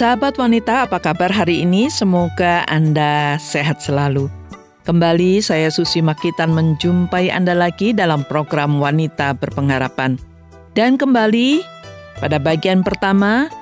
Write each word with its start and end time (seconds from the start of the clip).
Sahabat 0.00 0.40
wanita, 0.40 0.88
apa 0.88 0.96
kabar 0.96 1.28
hari 1.28 1.60
ini? 1.60 1.92
Semoga 1.92 2.64
Anda 2.72 3.36
sehat 3.36 3.84
selalu. 3.84 4.32
Kembali 4.88 5.44
saya 5.44 5.68
Susi 5.68 6.00
Makitan 6.00 6.56
menjumpai 6.56 7.28
Anda 7.28 7.52
lagi 7.52 7.92
dalam 7.92 8.24
program 8.24 8.80
Wanita 8.80 9.36
Berpengharapan. 9.36 10.16
Dan 10.72 10.96
kembali 10.96 11.60
pada 12.16 12.40
bagian 12.40 12.80
pertama, 12.80 13.52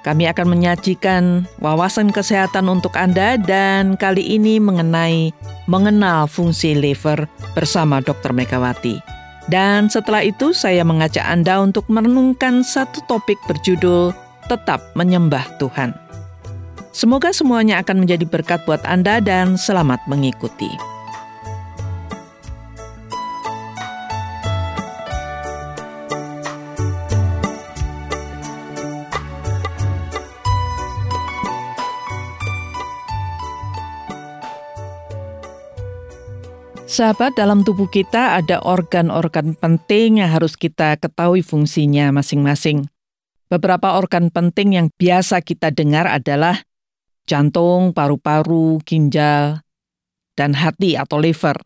kami 0.00 0.32
akan 0.32 0.48
menyajikan 0.48 1.44
wawasan 1.60 2.08
kesehatan 2.08 2.64
untuk 2.72 2.96
Anda 2.96 3.36
dan 3.36 4.00
kali 4.00 4.40
ini 4.40 4.56
mengenai 4.64 5.28
mengenal 5.68 6.24
fungsi 6.24 6.72
liver 6.72 7.28
bersama 7.52 8.00
Dr. 8.00 8.32
Megawati. 8.32 8.96
Dan 9.52 9.92
setelah 9.92 10.24
itu 10.24 10.56
saya 10.56 10.88
mengajak 10.88 11.28
Anda 11.28 11.60
untuk 11.60 11.84
merenungkan 11.92 12.64
satu 12.64 13.04
topik 13.04 13.36
berjudul 13.44 14.29
tetap 14.50 14.82
menyembah 14.98 15.46
Tuhan. 15.62 15.94
Semoga 16.90 17.30
semuanya 17.30 17.78
akan 17.78 18.02
menjadi 18.02 18.26
berkat 18.26 18.66
buat 18.66 18.82
Anda 18.82 19.22
dan 19.22 19.54
selamat 19.54 20.10
mengikuti. 20.10 20.66
Sahabat, 36.90 37.38
dalam 37.38 37.62
tubuh 37.62 37.86
kita 37.86 38.34
ada 38.42 38.58
organ-organ 38.66 39.54
penting 39.54 40.18
yang 40.18 40.26
harus 40.26 40.58
kita 40.58 40.98
ketahui 40.98 41.38
fungsinya 41.38 42.10
masing-masing. 42.10 42.90
Beberapa 43.50 43.98
organ 43.98 44.30
penting 44.30 44.78
yang 44.78 44.86
biasa 44.94 45.42
kita 45.42 45.74
dengar 45.74 46.06
adalah 46.06 46.62
jantung, 47.26 47.90
paru-paru, 47.90 48.78
ginjal, 48.86 49.66
dan 50.38 50.54
hati 50.54 50.94
atau 50.94 51.18
liver. 51.18 51.58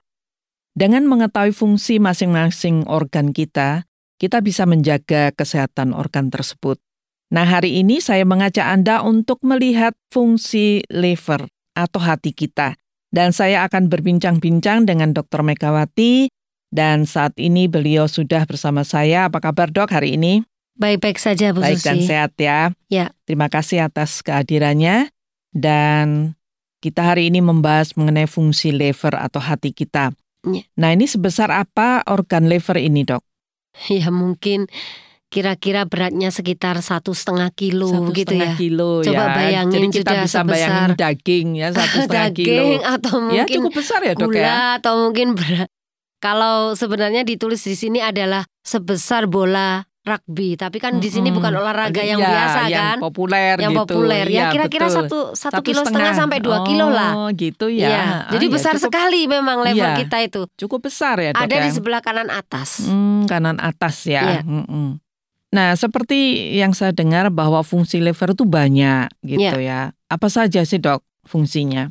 Dengan 0.72 1.04
mengetahui 1.04 1.52
fungsi 1.52 2.00
masing-masing 2.00 2.88
organ 2.88 3.36
kita, 3.36 3.84
kita 4.16 4.41
bisa 4.41 4.64
menjaga 4.64 5.28
kesehatan 5.36 5.92
organ 5.92 6.32
tersebut. 6.32 6.80
Nah, 7.28 7.44
hari 7.44 7.76
ini 7.76 8.00
saya 8.00 8.24
mengajak 8.24 8.64
Anda 8.64 9.04
untuk 9.04 9.44
melihat 9.44 9.92
fungsi 10.08 10.88
liver 10.88 11.44
atau 11.76 12.00
hati 12.00 12.32
kita. 12.32 12.80
Dan 13.14 13.30
saya 13.30 13.62
akan 13.69 13.92
berbincang-bincang 13.92 14.88
dengan 14.88 15.14
Dr. 15.14 15.46
Megawati, 15.46 16.32
dan 16.74 17.06
saat 17.06 17.36
ini 17.38 17.70
beliau 17.70 18.10
sudah 18.10 18.42
bersama 18.48 18.82
saya. 18.82 19.30
Apa 19.30 19.38
kabar 19.38 19.70
dok 19.70 19.94
hari 19.94 20.19
ini? 20.19 20.42
Baik-baik 20.75 21.17
saja 21.17 21.55
Bu 21.55 21.62
Baik 21.62 21.78
Susi. 21.78 21.86
dan 21.86 21.98
sehat 22.03 22.33
ya. 22.34 22.75
Ya. 22.89 23.14
Terima 23.25 23.47
kasih 23.47 23.86
atas 23.86 24.20
kehadirannya. 24.20 25.11
Dan 25.55 26.34
kita 26.83 27.06
hari 27.06 27.31
ini 27.31 27.39
membahas 27.39 27.94
mengenai 27.94 28.27
fungsi 28.27 28.75
liver 28.75 29.14
atau 29.14 29.39
hati 29.39 29.70
kita. 29.70 30.11
Ya. 30.44 30.62
Nah 30.75 30.91
ini 30.91 31.06
sebesar 31.06 31.48
apa 31.48 32.03
organ 32.05 32.50
liver 32.50 32.77
ini 32.77 33.03
dok? 33.03 33.22
Ya 33.91 34.11
mungkin 34.11 34.66
kira-kira 35.27 35.83
beratnya 35.83 36.31
sekitar 36.31 36.78
satu 36.78 37.11
setengah 37.11 37.50
kilo 37.50 37.91
Satu 37.91 38.14
gitu 38.14 38.34
ya. 38.34 38.55
kilo 38.55 39.03
Coba 39.03 39.25
ya. 39.25 39.34
bayangin 39.34 39.91
Jadi 39.91 39.98
kita 39.98 39.98
sudah 40.06 40.22
bisa 40.22 40.38
sebesar 40.38 40.47
bayangin 40.47 40.91
daging 40.94 41.47
ya 41.59 41.69
satu 41.75 41.97
setengah 42.03 42.31
kilo. 42.31 42.50
Daging 42.54 42.81
atau 42.84 43.15
Ya 43.19 43.27
mungkin 43.43 43.56
cukup 43.59 43.72
besar 43.75 44.00
ya 44.03 44.12
dok 44.15 44.28
gula 44.28 44.38
ya. 44.38 44.54
atau 44.78 44.93
mungkin 45.00 45.34
berat. 45.34 45.71
Kalau 46.19 46.75
sebenarnya 46.75 47.22
ditulis 47.22 47.60
di 47.60 47.75
sini 47.75 47.98
adalah 47.98 48.47
sebesar 48.62 49.27
bola 49.27 49.82
rugby, 50.04 50.53
tapi 50.54 50.76
kan 50.76 51.00
di 51.00 51.09
sini 51.09 51.32
bukan 51.32 51.48
olahraga 51.50 52.04
yang 52.04 52.20
Iya, 52.20 52.28
biasa 52.28 52.60
yang 52.69 52.76
kan, 52.76 52.97
populer 53.00 53.56
yang 53.56 53.72
gitu. 53.72 53.81
populer. 53.88 54.25
Iya, 54.28 54.37
Ya 54.37 54.44
kira-kira 54.53 54.87
betul. 54.87 54.97
satu 55.00 55.19
satu 55.32 55.60
kilo 55.65 55.81
setengah 55.81 56.12
sampai 56.12 56.38
dua 56.38 56.60
kilo 56.62 56.92
lah. 56.92 57.12
Oh 57.16 57.28
gitu 57.31 57.66
ya. 57.66 57.88
Iya, 57.88 58.03
Ah, 58.04 58.20
Jadi 58.31 58.47
ya, 58.47 58.53
besar 58.53 58.75
cukup, 58.76 58.84
sekali 58.87 59.20
memang 59.25 59.65
level 59.65 59.81
Iya. 59.81 59.97
kita 59.97 60.16
itu. 60.20 60.41
Cukup 60.54 60.84
besar 60.84 61.16
ya 61.19 61.32
dok 61.32 61.41
Ada 61.41 61.56
ya. 61.56 61.62
di 61.65 61.70
sebelah 61.72 62.00
kanan 62.00 62.28
atas. 62.28 62.84
Hmm, 62.84 63.25
kanan 63.25 63.56
atas 63.56 64.04
Iya. 64.04 64.22
ya. 64.31 64.41
Mm-mm. 64.44 65.00
Nah, 65.50 65.72
seperti 65.72 66.19
yang 66.53 66.76
saya 66.76 66.91
dengar 66.91 67.32
bahwa 67.32 67.62
fungsi 67.62 67.97
liver 67.97 68.31
itu 68.31 68.44
banyak 68.44 69.09
gitu 69.25 69.56
ya. 69.56 69.97
Apa 70.06 70.28
saja 70.28 70.60
sih 70.62 70.76
dok 70.76 71.00
fungsinya? 71.25 71.88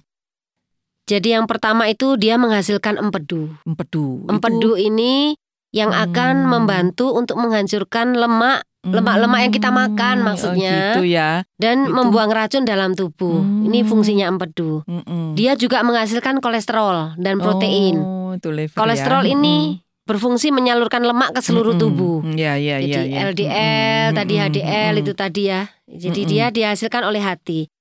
Jadi 1.03 1.33
yang 1.33 1.43
pertama 1.43 1.87
itu 1.87 2.15
dia 2.15 2.37
menghasilkan 2.37 2.95
empedu. 2.95 3.51
Empedu. 3.63 4.23
Empedu 4.25 4.77
ini 4.77 5.35
yang 5.73 5.89
akan 5.89 6.45
Hmm. 6.45 6.49
membantu 6.53 7.11
untuk 7.11 7.35
menghancurkan 7.35 8.13
lemak 8.13 8.63
lemak-lemak 8.83 9.39
yang 9.41 9.53
kita 9.53 9.71
makan 9.71 10.15
Hmm, 10.19 10.25
maksudnya. 10.25 10.75
Oh, 10.75 10.83
gitu 10.99 11.03
ya. 11.07 11.47
dan 11.55 11.87
Itu. 11.87 11.95
membuang 11.95 12.27
racun 12.29 12.63
dalam 12.63 12.91
tubuh. 12.91 13.39
Hmm. 13.39 13.63
Ini 13.63 13.79
fungsinya 13.81 14.27
empedu. 14.27 14.83
Mm-mm. 14.83 15.33
Dia 15.33 15.55
juga 15.55 15.79
menghasilkan 15.81 16.43
kolesterol 16.43 17.15
dan 17.15 17.39
protein. 17.39 17.95
Oh, 17.97 18.35
liver 18.35 18.75
kolesterol 18.75 19.23
ya. 19.23 19.31
ini 19.33 19.79
berfungsi 20.03 20.51
menyalurkan 20.51 20.99
lemak 20.99 21.31
ke 21.31 21.39
seluruh 21.39 21.79
tubuh. 21.79 22.19
Mm, 22.21 22.35
Ya, 22.35 22.59
ya, 22.59 22.75
Jadi 22.77 22.91
ya, 22.91 23.01
ya. 23.07 23.19
LDL, 23.23 23.55
Mm-mm, 24.11 24.17
tadi 24.19 24.33
HDL 24.35 24.67
mm-mm. 24.91 25.01
itu 25.01 25.11
tadi 25.15 25.41
ya. 25.47 25.61
Jadi 25.87 26.21
Mm-mm. 26.21 26.31
dia 26.35 26.45
dihasilkan 26.51 27.07
oleh 27.07 27.23
hati. 27.23 27.71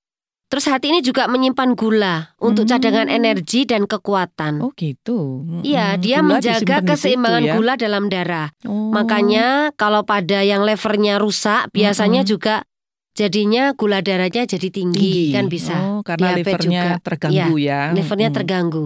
Terus 0.52 0.68
hati 0.68 0.92
ini 0.92 1.00
juga 1.00 1.24
menyimpan 1.26 1.72
gula 1.72 2.36
untuk 2.36 2.68
Hmm. 2.68 2.76
cadangan 2.76 3.08
energi 3.08 3.64
dan 3.64 3.88
kekuatan. 3.88 4.60
Oh 4.60 4.68
gitu. 4.76 5.48
Iya, 5.64 5.96
dia 5.96 6.20
Gula 6.20 6.36
menjaga 6.36 6.84
keseimbangan 6.84 7.40
ya. 7.48 7.52
gula 7.56 7.72
dalam 7.80 8.12
darah. 8.12 8.52
Oh. 8.68 8.92
Makanya 8.92 9.72
kalau 9.80 10.04
pada 10.04 10.44
yang 10.44 10.60
levernya 10.60 11.16
rusak, 11.16 11.72
biasanya 11.72 12.20
Mm-mm. 12.20 12.32
juga 12.36 12.68
jadinya 13.12 13.72
gula 13.72 14.04
darahnya 14.04 14.44
jadi 14.44 14.68
tinggi, 14.68 15.32
kan 15.32 15.48
bisa. 15.48 15.72
Oh, 15.72 16.00
karena 16.04 16.36
Diabetes 16.36 16.44
livernya 16.44 16.82
juga. 16.84 16.96
terganggu 17.00 17.54
ya. 17.56 17.80
Levernya 17.92 18.28
Mm-mm. 18.28 18.36
terganggu. 18.36 18.84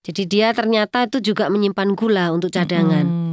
Jadi 0.00 0.22
dia 0.24 0.48
ternyata 0.54 1.04
itu 1.04 1.18
juga 1.20 1.50
menyimpan 1.50 1.92
gula 1.92 2.30
untuk 2.30 2.54
cadangan. 2.54 3.02
Mm-mm. 3.02 3.29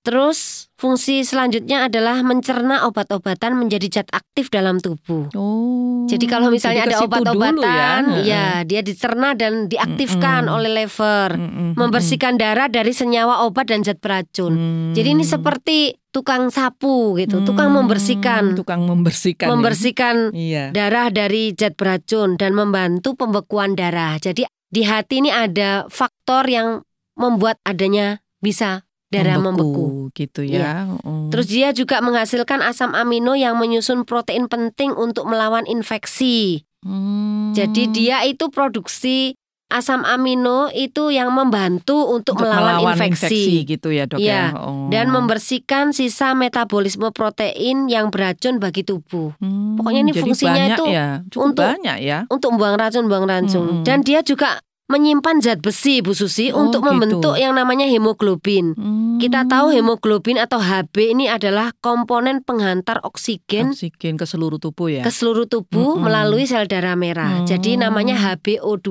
Terus 0.00 0.72
fungsi 0.74 1.20
selanjutnya 1.22 1.84
adalah 1.84 2.24
mencerna 2.24 2.88
obat-obatan 2.88 3.52
menjadi 3.52 4.00
zat 4.00 4.08
aktif 4.10 4.48
dalam 4.48 4.80
tubuh. 4.80 5.28
Oh. 5.36 6.08
Jadi 6.08 6.24
kalau 6.24 6.48
misalnya 6.48 6.88
jadi 6.88 6.96
ada 6.96 7.04
obat-obatan, 7.04 8.02
ya. 8.24 8.24
ya 8.24 8.44
dia 8.64 8.80
dicerna 8.80 9.36
dan 9.36 9.68
diaktifkan 9.68 10.48
Mm-mm. 10.48 10.56
oleh 10.56 10.70
lever, 10.72 11.36
Mm-mm, 11.36 11.76
membersihkan 11.76 12.40
darah 12.40 12.66
dari 12.66 12.90
senyawa 12.90 13.44
obat 13.44 13.68
dan 13.68 13.84
zat 13.84 14.00
beracun. 14.00 14.56
mm-mm. 14.56 14.96
Jadi 14.96 15.08
ini 15.12 15.22
seperti 15.22 15.78
tukang 16.08 16.48
sapu 16.48 17.14
gitu, 17.14 17.44
tukang 17.44 17.68
Hmm, 17.70 17.84
membersihkan, 17.84 18.56
tukang 18.56 18.82
membersihkan. 18.82 19.46
ya. 19.46 19.50
membersihkan 19.52 20.16
Iya. 20.32 20.64
darah 20.72 21.12
dari 21.12 21.52
zat 21.52 21.76
beracun 21.76 22.34
dan 22.34 22.56
membantu 22.56 23.14
pembekuan 23.14 23.76
darah. 23.76 24.16
Jadi 24.16 24.48
di 24.66 24.82
hati 24.82 25.20
ini 25.20 25.28
ada 25.28 25.84
faktor 25.86 26.48
yang 26.48 26.82
membuat 27.14 27.60
adanya 27.62 28.24
bisa 28.40 28.88
darah 29.10 29.36
membeku. 29.36 30.08
gitu 30.10 30.40
Iya. 30.40 30.58
ya. 30.58 30.74
Oh. 31.02 31.26
Terus 31.28 31.46
dia 31.46 31.70
juga 31.70 31.98
menghasilkan 31.98 32.62
asam 32.62 32.94
amino 32.94 33.34
yang 33.34 33.54
menyusun 33.54 34.02
protein 34.02 34.46
penting 34.46 34.90
untuk 34.90 35.26
melawan 35.26 35.66
infeksi. 35.66 36.62
Hmm. 36.80 37.52
Jadi 37.52 37.90
dia 37.90 38.22
itu 38.22 38.48
produksi 38.48 39.34
asam 39.68 40.02
amino 40.02 40.66
itu 40.68 41.10
yang 41.10 41.30
membantu 41.30 41.94
untuk, 42.04 42.34
Untuk 42.34 42.42
melawan, 42.42 42.82
melawan 42.82 42.96
infeksi. 43.06 43.62
gitu 43.62 43.90
ya 43.90 44.06
dok 44.06 44.18
Iya. 44.18 44.50
ya. 44.50 44.58
Oh. 44.58 44.90
dan 44.90 45.06
membersihkan 45.08 45.94
sisa 45.94 46.34
metabolisme 46.34 47.06
protein 47.10 47.86
yang 47.86 48.10
beracun 48.10 48.58
bagi 48.58 48.82
tubuh. 48.82 49.30
Hmm, 49.38 49.78
pokoknya 49.78 50.00
ini 50.02 50.10
jadi 50.10 50.20
fungsinya 50.20 50.64
itu 50.74 50.84
ya. 50.86 51.08
Cukup 51.30 51.44
untuk- 51.46 51.70
banyak 51.70 51.96
ya. 52.02 52.18
Untuk 52.26 52.50
buang 52.54 52.74
racun, 52.74 53.06
buang 53.06 53.26
racun. 53.26 53.66
Hmm. 53.70 53.84
Dan 53.86 54.02
dia 54.02 54.22
juga 54.22 54.58
menyimpan 54.90 55.38
zat 55.38 55.62
besi, 55.62 56.02
Bu 56.02 56.12
Susi, 56.12 56.50
Oh, 56.50 56.66
untuk 56.66 56.82
gitu. 56.82 56.88
membentuk 56.90 57.34
yang 57.34 57.54
namanya 57.54 57.86
hemoglobin. 57.86 58.74
Hmm. 58.74 59.16
Kita 59.16 59.46
tahu 59.46 59.70
hemoglobin 59.70 60.36
atau 60.36 60.58
HB 60.58 61.14
ini 61.14 61.30
adalah 61.30 61.70
komponen 61.78 62.42
penghantar 62.42 62.98
oksigen 63.00 63.70
oksigen 63.70 64.18
ke 64.18 64.24
seluruh 64.24 64.58
tubuh 64.58 64.90
ya. 64.90 65.02
ke 65.02 65.08
seluruh 65.08 65.44
tubuh 65.44 65.94
Mm-mm. 65.94 66.04
melalui 66.04 66.44
sel 66.44 66.66
darah 66.66 66.92
merah. 66.94 67.40
Hmm. 67.40 67.46
Jadi 67.46 67.78
namanya 67.78 68.18
HbO2. 68.18 68.88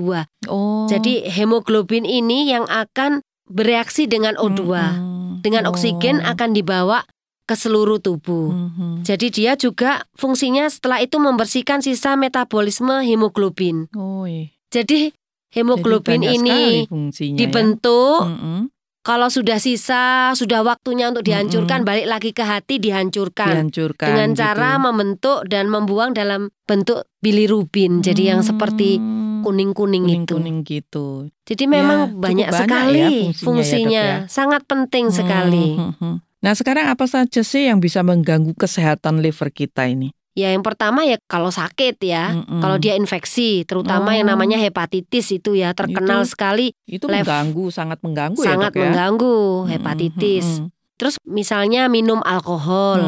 oh. 0.48 0.88
Jadi 0.88 1.28
hemoglobin 1.28 2.04
ini 2.04 2.48
yang 2.48 2.64
akan 2.66 3.20
bereaksi 3.46 4.06
dengan 4.06 4.38
O2. 4.38 4.62
Mm-mm. 4.64 5.42
Dengan 5.42 5.68
Oh. 5.68 5.74
oksigen 5.74 6.22
akan 6.22 6.54
dibawa 6.54 7.04
ke 7.44 7.58
seluruh 7.58 7.98
tubuh. 7.98 8.54
Mhm. 8.54 9.02
Jadi 9.02 9.34
dia 9.34 9.58
juga 9.58 10.06
fungsinya 10.14 10.70
setelah 10.70 11.02
itu 11.02 11.18
membersihkan 11.18 11.82
sisa 11.82 12.14
metabolisme 12.14 13.02
hemoglobin. 13.02 13.90
Oh, 13.92 14.30
iya. 14.30 14.54
Jadi 14.70 15.18
hemoglobin 15.50 16.22
ini 16.22 16.38
sekali 16.38 16.80
fungsinya 16.90 17.36
ya. 17.36 17.40
dibentuk 17.46 18.22
Mm-mm. 18.26 18.60
kalau 19.00 19.32
sudah 19.32 19.58
sisa, 19.58 20.36
sudah 20.38 20.62
waktunya 20.62 21.10
untuk 21.10 21.26
dihancurkan, 21.26 21.82
balik 21.82 22.06
lagi 22.06 22.30
ke 22.30 22.44
hati 22.46 22.78
dihancurkan. 22.78 23.50
dihancurkan 23.66 24.08
dengan 24.12 24.30
gitu. 24.36 24.40
cara 24.46 24.70
membentuk 24.78 25.40
dan 25.50 25.66
membuang 25.72 26.14
dalam 26.14 26.54
bentuk 26.68 27.08
bilirubin. 27.24 28.06
Jadi 28.06 28.30
yang 28.30 28.46
seperti 28.46 29.00
Hmm, 29.00 29.42
kuning-kuning 29.42 30.04
itu. 30.04 30.36
kuning-kuning 30.36 30.58
gitu. 30.68 31.08
Jadi 31.48 31.64
memang 31.66 32.12
cukup 32.12 32.22
banyak 32.22 32.48
banyak 32.52 32.60
sekali 32.60 33.00
ya 33.00 33.10
fungsinya 33.10 33.46
fungsinya, 33.48 34.04
ya, 34.04 34.18
Dok, 34.20 34.30
sangat 34.30 34.62
penting 34.68 35.06
sekali. 35.10 35.68
Hmm, 35.80 35.96
hmm, 35.96 35.96
hmm. 35.98 36.16
Nah, 36.40 36.54
sekarang 36.56 36.88
apa 36.88 37.04
saja 37.04 37.42
sih 37.42 37.68
yang 37.68 37.80
bisa 37.80 38.00
mengganggu 38.00 38.56
kesehatan 38.56 39.20
liver 39.20 39.50
kita 39.50 39.88
ini? 39.88 40.12
Ya 40.40 40.50
yang 40.50 40.64
pertama 40.64 41.04
ya 41.04 41.20
kalau 41.26 41.52
sakit 41.52 42.00
ya, 42.00 42.32
Mm-mm. 42.32 42.64
kalau 42.64 42.78
dia 42.78 42.96
infeksi, 42.96 43.68
terutama 43.68 44.16
yang 44.16 44.24
Oh. 44.24 44.32
namanya 44.34 44.56
hepatitis 44.56 45.30
itu 45.30 45.52
ya 45.54 45.74
terkenal 45.74 46.24
Itu 46.24 46.32
sekali 46.32 46.68
itu 46.86 47.04
lev- 47.04 47.28
mengganggu, 47.28 47.66
sangat 47.70 48.00
mengganggu 48.00 48.40
sangat 48.40 48.56
ya 48.64 48.64
dok 48.66 48.74
ya. 48.74 48.82
mengganggu 48.86 49.36
hepatitis. 49.68 50.48
mm-mm, 50.58 50.72
Terus 50.96 51.16
misalnya 51.24 51.88
minum 51.88 52.24
alkohol, 52.24 53.04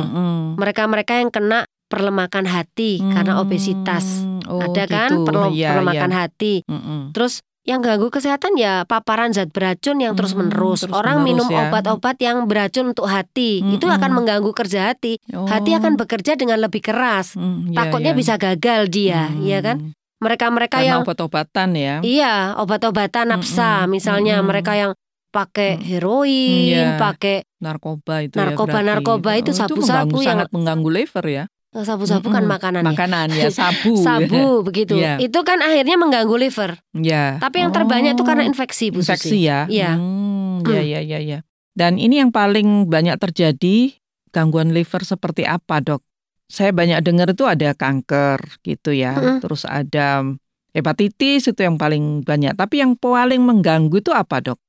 mereka-mereka 0.56 1.18
yang 1.18 1.28
kena 1.28 1.63
perlemakan 1.88 2.48
hati 2.48 3.00
karena 3.01 3.36
obesitas, 3.38 4.24
Hmm, 4.24 4.39
oh, 4.48 4.60
ada 4.62 4.88
kan 4.88 5.12
gitu. 5.12 5.24
perle- 5.24 5.51
Iya, 5.51 5.68
perlemakan 5.72 6.07
iya. 6.10 6.18
hati. 6.18 6.54
Mm-mm. 6.66 7.12
Terus 7.12 7.44
yang 7.62 7.80
ganggu 7.80 8.10
kesehatan 8.10 8.58
ya 8.58 8.84
paparan 8.84 9.30
zat 9.30 9.50
beracun 9.50 9.98
yang 9.98 10.13
Hmm, 10.13 10.19
terus-menerus. 10.19 10.86
Orang 10.86 11.22
terus-menerus 11.22 11.46
minum 11.46 11.48
ya. 11.48 11.69
obat-obat 11.69 12.18
yang 12.18 12.38
beracun 12.44 12.90
untuk 12.90 13.06
hati, 13.06 13.62
itu 13.62 13.86
Mm-mm. 13.86 13.98
akan 13.98 14.12
mengganggu 14.12 14.50
kerja 14.52 14.90
hati. 14.90 15.22
Hati 15.28 15.69
Oh, 15.72 15.78
akan 15.78 15.94
bekerja 15.96 16.34
dengan 16.34 16.58
lebih 16.58 16.81
keras. 16.81 17.34
mm, 17.34 17.69
iya, 17.69 17.78
Takutnya 17.78 18.12
iya. 18.12 18.18
bisa 18.18 18.34
gagal 18.36 18.81
dia, 18.88 19.30
Hmm, 19.30 19.44
ya 19.44 19.60
kan? 19.60 19.78
Mereka-mereka 20.18 20.78
Karena 20.78 20.90
yang 20.92 21.02
obat-obatan 21.02 21.69
ya. 21.74 21.96
iya, 22.02 22.34
obat-obatan 22.56 23.25
nafsa, 23.30 23.86
Mm-mm, 23.86 23.90
misalnya 23.92 24.36
mm-mm. 24.38 24.50
mereka 24.50 24.74
yang 24.74 24.92
pakai 25.30 25.78
Mm. 25.78 25.84
heroin, 25.86 26.66
Iya. 26.68 26.90
pakai 26.98 27.46
narkoba 27.58 28.16
itu 28.22 28.36
ya 28.36 28.42
Narkoba- 28.44 28.74
berarti. 28.75 28.90
narkoba 28.90 29.31
itu 29.38 29.52
Oh, 29.52 29.56
sabu-sabu 29.56 30.18
yang- 30.19 30.28
sangat 30.44 30.48
mengganggu 30.50 30.90
liver 30.92 31.25
ya. 31.25 31.44
Sabu-sabu 31.71 32.27
kan 32.27 32.44
Mm-mm. 32.44 32.51
makanan 32.51 32.81
ya. 32.83 32.89
Makanan 32.91 33.27
ya 33.31 33.47
sabu. 33.63 33.95
Sabu 33.95 34.44
begitu. 34.68 35.00
Iya. 35.00 35.23
Itu 35.23 35.41
kan 35.41 35.63
akhirnya 35.63 35.95
mengganggu 35.95 36.35
liver. 36.35 36.83
ya. 36.94 37.39
Tapi 37.39 37.63
yang 37.63 37.71
terbanyak 37.71 38.13
itu 38.13 38.23
karena 38.23 38.44
Oh, 38.44 38.50
infeksi, 38.51 38.91
Bu 38.91 39.00
infeksi 39.00 39.39
Susi. 39.39 39.47
ya. 39.47 39.65
Iya. 39.65 39.95
Hmm, 39.95 40.68
ya 40.68 40.83
ya 40.83 41.00
ya 41.00 41.19
ya. 41.19 41.39
Dan 41.71 41.95
ini 41.95 42.19
yang 42.19 42.29
paling 42.29 42.91
banyak 42.91 43.15
terjadi 43.15 43.95
gangguan 44.29 44.75
liver 44.75 45.01
seperti 45.01 45.47
apa, 45.47 45.79
Dok? 45.79 46.03
Saya 46.51 46.75
banyak 46.75 47.00
dengar 47.00 47.31
itu 47.31 47.47
ada 47.47 47.71
kanker 47.71 48.59
gitu 48.62 48.91
ya. 48.91 49.15
Mm-mm. 49.15 49.39
Terus 49.39 49.63
ada 49.63 50.27
hepatitis 50.71 51.47
itu 51.47 51.62
yang 51.63 51.79
paling 51.79 52.24
banyak. 52.24 52.56
Tapi 52.56 52.83
yang 52.83 53.00
paling 53.00 53.39
mengganggu 53.39 53.95
itu 53.97 54.12
apa, 54.12 54.44
Dok? 54.44 54.59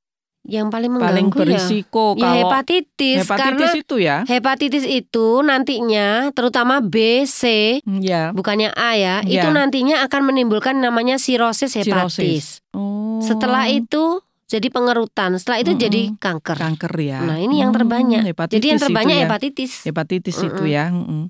Yang 0.43 0.67
paling 0.69 0.91
paling 0.91 1.31
mengganggu 1.31 1.39
ya, 1.39 1.39
berisiko 1.55 2.05
ya 2.13 2.19
kalau 2.19 2.35
hepatitis, 2.43 3.17
karena 3.23 3.63
hepatitis 3.63 3.73
itu 3.79 3.95
ya. 3.95 4.17
hepatitis 4.23 4.83
itu 4.83 5.27
nantinya 5.39 6.07
terutama 6.31 6.83
B, 6.83 7.23
C, 7.23 7.79
Hmm, 7.79 8.03
Ya. 8.03 8.35
bukannya 8.35 8.69
A 8.69 8.91
ya, 8.93 9.15
Iya. 9.23 9.39
itu 9.39 9.47
nantinya 9.49 10.03
akan 10.03 10.21
menimbulkan 10.25 10.75
namanya 10.75 11.15
sirosis 11.15 11.71
hepatis. 11.73 12.19
Sirosis. 12.19 12.45
Oh. 12.71 13.23
Setelah 13.23 13.71
itu 13.71 14.19
jadi 14.45 14.67
pengerutan, 14.67 15.39
setelah 15.39 15.63
itu 15.63 15.71
Mm-mm. 15.71 15.79
jadi 15.81 16.01
kanker. 16.13 16.57
kanker 16.59 16.93
ya. 16.99 17.23
Nah, 17.23 17.39
ini 17.39 17.63
yang 17.63 17.71
Hmm, 17.71 17.79
terbanyak. 17.79 18.21
hepatitis 18.27 18.55
Jadi 18.59 18.67
yang 18.67 18.77
itu 18.77 18.85
terbanyak 18.85 19.15
ya. 19.15 19.23
hepatitis. 19.23 19.71
hepatitis 19.81 20.37
itu 20.37 20.59
Mm-mm. 20.61 20.75
ya. 20.75 20.85
mm-mm. 20.91 21.23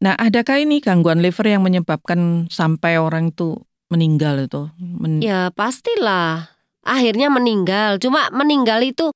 Nah, 0.00 0.16
adakah 0.16 0.56
ini 0.56 0.80
gangguan 0.80 1.20
liver 1.20 1.46
yang 1.46 1.60
menyebabkan 1.60 2.48
sampai 2.48 2.96
orang 2.96 3.28
itu 3.28 3.60
meninggal 3.86 4.40
itu? 4.40 4.72
Men- 4.76 5.20
Ya 5.20 5.52
pastilah. 5.52 6.53
Akhirnya 6.84 7.28
meninggal. 7.28 7.96
Cuma 7.98 8.28
meninggal 8.30 8.80
itu 8.80 9.10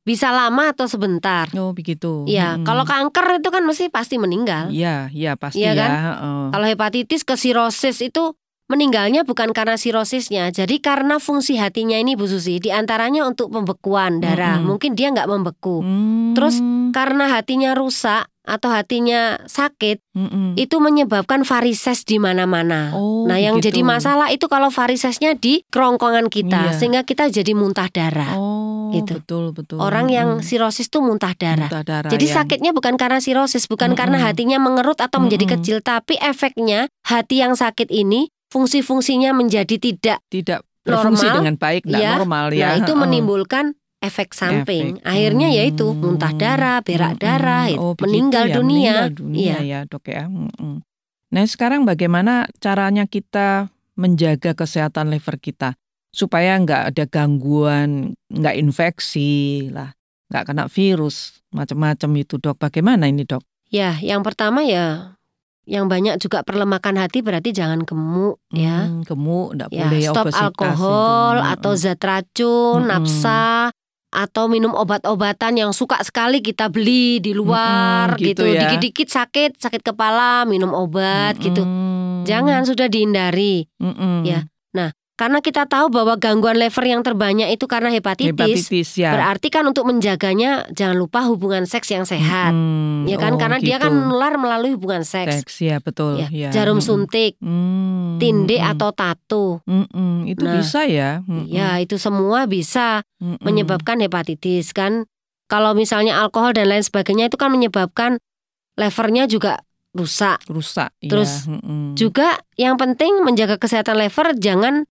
bisa 0.00 0.32
lama 0.32 0.72
atau 0.72 0.88
sebentar. 0.88 1.46
Oh, 1.54 1.70
begitu. 1.70 2.24
Ya, 2.26 2.56
Mm-mm. 2.56 2.64
kalau 2.64 2.82
kanker 2.82 3.38
itu 3.38 3.48
kan 3.52 3.62
mesti 3.62 3.92
pasti 3.92 4.16
meninggal. 4.16 4.72
Iya, 4.72 5.12
iya 5.12 5.36
pasti 5.36 5.60
Iya 5.60 5.70
ya. 5.70 5.78
kan? 5.78 5.90
heeh. 5.92 6.44
Kalau 6.50 6.66
hepatitis 6.66 7.22
ke 7.22 7.36
sirosis 7.36 8.00
itu 8.00 8.32
meninggalnya 8.70 9.26
bukan 9.26 9.50
karena 9.50 9.74
sirosisnya, 9.74 10.54
jadi 10.54 10.78
karena 10.78 11.18
fungsi 11.18 11.58
hatinya 11.58 11.98
ini 11.98 12.14
Bu 12.14 12.30
Susi, 12.30 12.62
di 12.62 12.70
antaranya 12.70 13.26
untuk 13.26 13.50
pembekuan 13.50 14.22
darah. 14.22 14.62
Mm-mm. 14.62 14.70
Mungkin 14.70 14.94
dia 14.94 15.10
nggak 15.10 15.26
membeku. 15.26 15.82
Hmm, 15.82 16.32
Terus 16.38 16.62
Karena 16.90 17.30
hatinya 17.30 17.70
rusak 17.78 18.26
atau 18.42 18.66
hatinya 18.66 19.38
sakit, 19.46 20.02
mm-mm. 20.10 20.58
itu 20.58 20.74
menyebabkan 20.82 21.46
varises 21.46 22.02
di 22.02 22.18
mana-mana. 22.18 22.90
Oh, 22.98 23.30
nah, 23.30 23.38
yang 23.38 23.62
begitu. 23.62 23.70
jadi 23.70 23.80
masalah 23.86 24.34
itu 24.34 24.50
kalau 24.50 24.74
varisesnya 24.74 25.38
di 25.38 25.62
kerongkongan 25.70 26.26
kita, 26.26 26.74
Iya. 26.74 26.74
sehingga 26.74 27.06
kita 27.06 27.30
jadi 27.30 27.54
muntah 27.54 27.86
darah. 27.86 28.34
Oh, 28.34 28.90
gitu. 28.90 29.22
betul 29.22 29.44
betul. 29.54 29.78
Orang 29.78 30.10
yang 30.10 30.42
sirosis 30.42 30.90
itu 30.90 30.98
muntah 30.98 31.30
darah. 31.38 31.70
Muntah 31.70 31.86
darah 31.86 32.10
Jadi 32.10 32.26
ya. 32.26 32.42
sakitnya 32.42 32.74
bukan 32.74 32.98
karena 32.98 33.22
sirosis, 33.22 33.70
bukan 33.70 33.94
Mm-mm. 33.94 34.00
karena 34.02 34.18
hatinya 34.18 34.58
mengerut 34.58 34.98
atau 34.98 35.22
menjadi 35.22 35.54
kecil, 35.54 35.78
tapi 35.78 36.18
efeknya 36.18 36.90
hati 37.06 37.38
yang 37.38 37.54
sakit 37.54 37.86
ini 37.86 38.34
fungsi-fungsinya 38.50 39.30
menjadi 39.32 39.78
tidak. 39.78 40.18
tidak 40.28 40.66
berfungsi 40.80 41.28
normal, 41.28 41.38
dengan 41.44 41.54
baik, 41.60 41.82
tidak 41.86 42.00
iya. 42.00 42.10
normal 42.16 42.46
ya. 42.50 42.66
Nah, 42.72 42.76
itu 42.82 42.92
menimbulkan 42.96 43.64
efek 44.00 44.32
samping. 44.32 44.96
Efek. 44.98 45.06
Akhirnya 45.06 45.48
yaitu 45.52 45.86
Hmm. 45.92 46.00
muntah 46.00 46.32
darah, 46.34 46.78
berak 46.80 47.20
Mm-mm. 47.20 47.24
darah, 47.24 47.64
itu, 47.68 47.78
Oh, 47.78 47.92
begitu 47.94 48.04
meninggal 48.08 48.44
ya, 48.48 48.54
dunia. 48.56 48.80
Meninggal 48.80 49.10
dunia 49.12 49.40
Iya. 49.44 49.58
ya, 49.60 49.80
Dok 49.86 50.04
ya. 50.08 50.24
Mm-mm. 50.26 50.74
Nah, 51.30 51.44
sekarang 51.46 51.86
bagaimana 51.86 52.50
caranya 52.58 53.06
kita 53.06 53.70
menjaga 53.94 54.56
kesehatan 54.56 55.12
liver 55.12 55.36
kita 55.38 55.76
supaya 56.10 56.58
nggak 56.58 56.90
ada 56.90 57.04
gangguan, 57.06 58.18
nggak 58.32 58.56
infeksi 58.58 59.68
lah, 59.70 59.94
nggak 60.32 60.44
kena 60.48 60.66
virus 60.66 61.44
macam-macam 61.54 62.10
itu, 62.18 62.34
Dok. 62.40 62.56
Bagaimana 62.58 63.06
ini, 63.06 63.22
Dok? 63.22 63.44
Ya, 63.70 63.94
yang 64.02 64.26
pertama 64.26 64.66
ya 64.66 65.14
yang 65.68 65.86
banyak 65.86 66.16
juga 66.18 66.40
perlemakan 66.42 66.98
hati 66.98 67.20
berarti 67.20 67.52
jangan 67.52 67.84
gemuk 67.84 68.40
ya. 68.50 68.88
Hmm, 68.88 69.04
gemuk, 69.04 69.54
nggak 69.54 69.68
Ya, 69.70 69.86
boleh 69.86 70.00
stop 70.02 70.26
alkohol 70.32 71.34
itu. 71.38 71.50
atau 71.56 71.72
zat 71.76 72.00
racun, 72.00 72.78
Mm-mm. 72.84 72.90
nafsa 72.90 73.70
atau 74.10 74.50
minum 74.50 74.74
obat-obatan 74.74 75.54
yang 75.54 75.70
suka 75.70 76.02
sekali 76.02 76.42
kita 76.42 76.66
beli 76.66 77.22
di 77.22 77.30
luar 77.30 78.18
Mm-mm, 78.18 78.22
gitu 78.26 78.42
gitu. 78.42 78.56
ya. 78.58 78.66
Dikit-dikit 78.66 79.08
sakit, 79.08 79.50
sakit 79.62 79.82
kepala, 79.86 80.42
minum 80.44 80.74
obat 80.74 81.38
gitu. 81.38 81.62
Mm-mm. 81.62 82.26
Jangan 82.26 82.66
sudah 82.66 82.90
dihindari. 82.90 83.70
Mm-mm. 83.78 84.26
Ya, 84.26 84.44
Karena 85.20 85.44
kita 85.44 85.68
tahu 85.68 85.92
bahwa 85.92 86.16
gangguan 86.16 86.56
liver 86.56 86.80
yang 86.88 87.04
terbanyak 87.04 87.52
itu 87.52 87.68
karena 87.68 87.92
hepatitis. 87.92 88.32
Hepatitis 88.32 88.88
ya. 88.96 89.12
Berarti 89.12 89.52
kan 89.52 89.68
untuk 89.68 89.84
menjaganya 89.84 90.64
jangan 90.72 90.96
lupa 90.96 91.28
hubungan 91.28 91.68
seks 91.68 91.92
yang 91.92 92.08
sehat. 92.08 92.56
Mm, 92.56 93.04
Ya 93.04 93.20
kan 93.20 93.36
oh, 93.36 93.38
karena 93.40 93.60
dia 93.60 93.76
gitu. 93.76 93.84
kan 93.84 93.92
menular 93.92 94.40
melalui 94.40 94.72
hubungan 94.72 95.04
seks. 95.04 95.44
Seks 95.44 95.60
ya 95.60 95.76
betul. 95.76 96.16
Ya, 96.24 96.32
ya. 96.32 96.48
Jarum 96.48 96.80
Mm-mm. 96.80 96.88
suntik, 97.04 97.36
Hmm, 97.36 98.16
tinde 98.16 98.56
mm-mm. 98.56 98.72
atau 98.72 98.88
tato. 98.96 99.46
Mm-mm, 99.68 100.24
itu 100.24 100.40
Nah, 100.40 100.56
bisa 100.56 100.88
ya. 100.88 101.20
Mm-mm. 101.28 101.52
Ya, 101.52 101.76
itu 101.76 102.00
semua 102.00 102.48
bisa 102.48 103.04
Mm-mm. 103.20 103.44
menyebabkan 103.44 104.00
hepatitis 104.00 104.72
kan. 104.72 105.04
Kalau 105.52 105.76
misalnya 105.76 106.16
alkohol 106.16 106.56
dan 106.56 106.72
lain 106.72 106.80
sebagainya 106.80 107.28
itu 107.28 107.36
kan 107.36 107.52
menyebabkan 107.52 108.16
levernya 108.80 109.28
juga 109.28 109.60
rusak. 109.92 110.40
rusak. 110.48 110.94
Terus 111.02 111.44
ya. 111.44 111.60
mm-mm. 111.60 111.92
Juga 111.92 112.40
yang 112.56 112.80
penting 112.80 113.20
menjaga 113.20 113.60
kesehatan 113.60 114.00
lever 114.00 114.32
jangan 114.40 114.88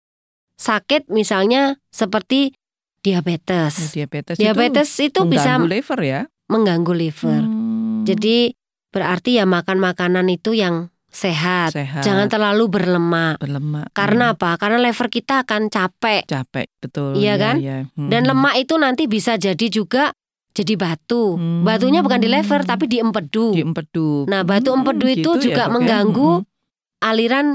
sakit 0.59 1.09
misalnya 1.09 1.79
seperti 1.88 2.53
Ya, 2.99 3.23
diabetes. 3.23 3.95
diabetes, 3.95 4.37
Diabetes 4.37 4.91
itu, 4.99 5.23
itu 5.23 5.31
bisa 5.31 5.55
mengganggu 5.55 5.71
liver 5.71 6.00
ya. 6.03 6.21
mengganggu 6.45 6.93
liver. 6.93 7.41
Hmm, 7.41 8.03
Jadi 8.05 8.53
berarti 8.88 9.38
ya 9.38 9.47
makan 9.47 9.79
makanan 9.79 10.27
itu 10.27 10.53
yang 10.53 10.91
sehat. 11.09 11.73
sehat, 11.73 12.03
Jangan 12.03 12.29
terlalu 12.29 12.69
berlemak. 12.69 13.38
berlemak. 13.38 13.88
Karena 13.93 14.29
Hmm, 14.29 14.35
apa? 14.37 14.50
Karena 14.59 14.77
lever 14.79 15.09
kita 15.09 15.41
akan 15.41 15.69
capek. 15.69 16.27
capek 16.27 16.67
betul. 16.77 17.17
Iya 17.17 17.33
ya, 17.33 17.35
kan? 17.38 17.55
ya. 17.59 17.77
Hmm. 17.88 18.11
Dan 18.11 18.23
lemak 18.27 18.55
itu 18.59 18.75
nanti 18.77 19.07
bisa 19.07 19.37
jadi 19.37 19.67
juga 19.69 20.12
jadi 20.53 20.75
batu. 20.75 21.38
Hmm. 21.38 21.62
Batunya 21.62 22.03
bukan 22.03 22.19
di 22.19 22.29
lever 22.29 22.67
tapi 22.67 22.91
di 22.91 22.99
empedu. 22.99 23.55
di 23.55 23.62
empedu. 23.62 24.27
Nah, 24.27 24.43
batu 24.43 24.69
Hmm, 24.69 24.83
empedu 24.83 25.07
itu 25.07 25.23
gitu 25.23 25.31
ya, 25.38 25.43
juga 25.49 25.65
ya. 25.65 25.71
mengganggu 25.71 26.33
Mm-mm. 26.43 27.00
aliran 27.00 27.47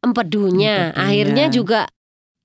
empedunya. 0.00 0.90
Empedunya. 0.90 0.98
Akhirnya 0.98 1.44
juga 1.48 1.80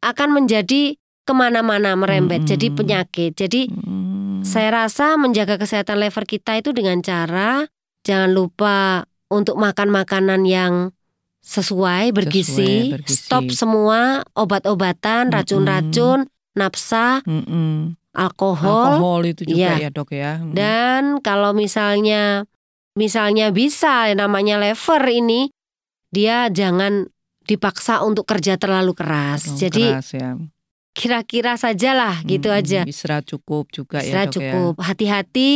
akan 0.04 0.30
menjadi 0.34 0.96
ke 1.26 1.34
mana-mana 1.34 1.98
merembet. 1.98 2.46
Mm-mm. 2.46 2.52
Jadi 2.54 2.68
penyakit. 2.70 3.32
Jadi 3.34 3.62
Hmm. 3.70 4.46
saya 4.46 4.86
rasa 4.86 5.18
menjaga 5.18 5.58
kesehatan 5.58 5.98
lever 5.98 6.24
kita 6.24 6.54
itu 6.58 6.70
dengan 6.70 7.02
cara 7.02 7.66
jangan 8.06 8.30
lupa 8.30 9.10
untuk 9.28 9.58
makan 9.58 9.90
makanan 9.90 10.46
yang 10.46 10.94
sesuai 11.42 12.14
bergizi, 12.14 12.94
bergizi. 12.94 13.26
stop 13.26 13.50
semua 13.50 14.22
obat-obatan, 14.34 15.30
racun-racun, 15.30 16.30
nafsa, 16.54 17.26
Mm-mm. 17.26 17.98
alkohol, 18.14 18.98
Alkohol 19.02 19.22
itu 19.26 19.42
juga 19.50 19.78
Iya. 19.78 19.86
ya 19.86 19.90
dok 19.90 20.10
ya. 20.14 20.32
Mm. 20.42 20.54
dan 20.54 21.02
kalau 21.22 21.54
misalnya 21.54 22.46
misalnya 22.94 23.50
bisa 23.50 24.10
namanya 24.14 24.58
lever 24.58 25.04
ini 25.10 25.50
dia 26.10 26.48
jangan 26.50 27.10
dipaksa 27.46 28.02
untuk 28.02 28.26
kerja 28.26 28.58
terlalu 28.58 28.92
keras. 28.92 29.48
Oh, 29.48 29.56
Jadi 29.56 29.86
keras 29.94 30.10
ya. 30.12 30.36
kira-kira 30.92 31.56
sajalah 31.56 32.24
gitu 32.24 32.50
Mm-mm. 32.50 32.60
aja. 32.60 32.82
Istirahat 32.84 33.26
cukup 33.26 33.70
juga 33.70 34.02
Istirahat 34.02 34.30
ya 34.30 34.32
dok 34.32 34.36
cukup. 34.36 34.74
Hati-hati 34.82 35.54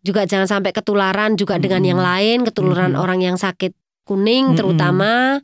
juga 0.00 0.24
jangan 0.24 0.48
sampai 0.48 0.70
ketularan 0.70 1.36
juga 1.36 1.58
dengan 1.58 1.82
Mm-mm. 1.82 1.90
yang 1.90 2.00
lain, 2.00 2.38
ketularan 2.44 2.92
Mm-mm. 2.94 3.02
orang 3.02 3.20
yang 3.20 3.36
sakit 3.36 3.74
kuning 4.04 4.52
Mm-mm. 4.52 4.58
terutama. 4.58 5.40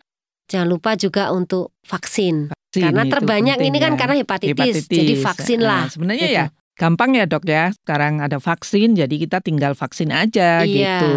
Jangan 0.46 0.68
lupa 0.70 0.94
juga 0.94 1.35
untuk 1.35 1.75
vaksin. 1.82 2.49
ya. 2.49 2.54
Vaksin 2.54 2.82
Karena 2.87 3.02
terbanyak 3.08 3.58
ini 3.62 3.78
kan 3.80 3.92
ya. 3.94 3.99
karena 3.99 4.14
hepatitis, 4.20 4.85
jadi 4.87 5.14
vaksin 5.18 5.58
Nah, 5.58 5.66
lah. 5.66 5.82
sebenarnya 5.88 6.28
gitu. 6.28 6.38
ya 6.38 6.46
gampang 6.76 7.16
ya 7.16 7.25
dok 7.25 7.44
ya. 7.49 7.73
Sekarang 7.73 8.20
ada 8.20 8.37
vaksin, 8.37 8.94
jadi 8.94 9.11
kita 9.11 9.40
tinggal 9.40 9.73
vaksin 9.73 10.12
aja 10.12 10.61
Iya. 10.62 11.00
gitu 11.00 11.12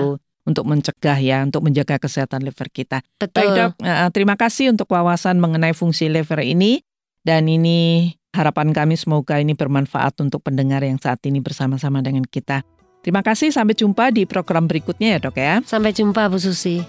untuk 0.49 0.65
mencegah 0.65 1.17
ya, 1.21 1.45
untuk 1.45 1.61
menjaga 1.61 2.01
kesehatan 2.01 2.41
liver 2.41 2.67
kita. 2.73 3.05
Betul. 3.21 3.45
Baik 3.45 3.49
dok, 3.53 3.71
uh, 3.85 4.09
terima 4.09 4.35
kasih 4.35 4.73
untuk 4.73 4.89
wawasan 4.89 5.37
mengenai 5.37 5.77
fungsi 5.77 6.09
liver 6.09 6.41
ini 6.41 6.81
dan 7.21 7.45
ini 7.45 8.11
harapan 8.33 8.73
kami 8.73 8.97
semoga 8.97 9.37
ini 9.37 9.53
bermanfaat 9.53 10.17
untuk 10.25 10.41
pendengar 10.41 10.81
yang 10.81 10.97
saat 10.97 11.21
ini 11.29 11.37
bersama-sama 11.39 12.01
dengan 12.01 12.25
kita. 12.25 12.65
Terima 12.99 13.23
kasih, 13.23 13.55
sampai 13.55 13.79
jumpa 13.79 14.11
di 14.11 14.27
program 14.27 14.67
berikutnya 14.67 15.15
ya 15.15 15.19
dok 15.23 15.37
ya. 15.39 15.63
Sampai 15.63 15.95
jumpa 15.95 16.27
Bu 16.27 16.35
Susi. 16.35 16.83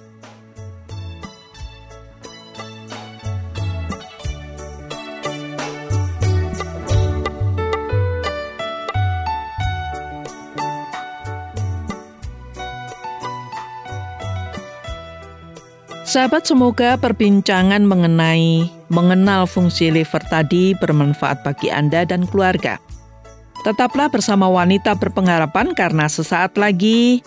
Sahabat, 16.11 16.43
semoga 16.43 16.99
perbincangan 16.99 17.87
mengenai 17.87 18.67
mengenal 18.91 19.47
fungsi 19.47 19.95
liver 19.95 20.19
tadi 20.27 20.75
bermanfaat 20.75 21.47
bagi 21.47 21.71
Anda 21.71 22.03
dan 22.03 22.27
keluarga. 22.27 22.83
Tetaplah 23.63 24.11
bersama 24.11 24.51
wanita 24.51 24.99
berpengharapan 24.99 25.71
karena 25.71 26.11
sesaat 26.11 26.59
lagi 26.59 27.23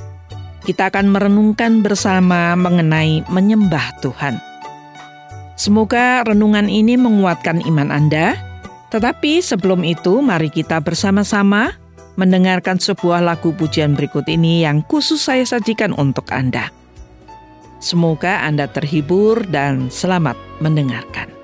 kita 0.67 0.91
akan 0.91 1.15
merenungkan 1.15 1.79
bersama 1.79 2.59
mengenai 2.59 3.23
menyembah 3.31 4.03
Tuhan. 4.03 4.35
Semoga 5.55 6.27
renungan 6.27 6.67
ini 6.67 6.99
menguatkan 6.99 7.63
iman 7.63 7.87
Anda. 7.87 8.35
Tetapi 8.91 9.39
sebelum 9.39 9.87
itu, 9.87 10.19
mari 10.19 10.51
kita 10.51 10.83
bersama-sama 10.83 11.71
mendengarkan 12.19 12.83
sebuah 12.83 13.23
lagu 13.23 13.55
pujian 13.55 13.95
berikut 13.95 14.27
ini 14.27 14.67
yang 14.67 14.83
khusus 14.83 15.23
saya 15.23 15.47
sajikan 15.47 15.95
untuk 15.95 16.27
Anda. 16.35 16.82
Semoga 17.83 18.47
Anda 18.47 18.71
terhibur 18.71 19.43
dan 19.51 19.91
selamat 19.91 20.39
mendengarkan. 20.63 21.42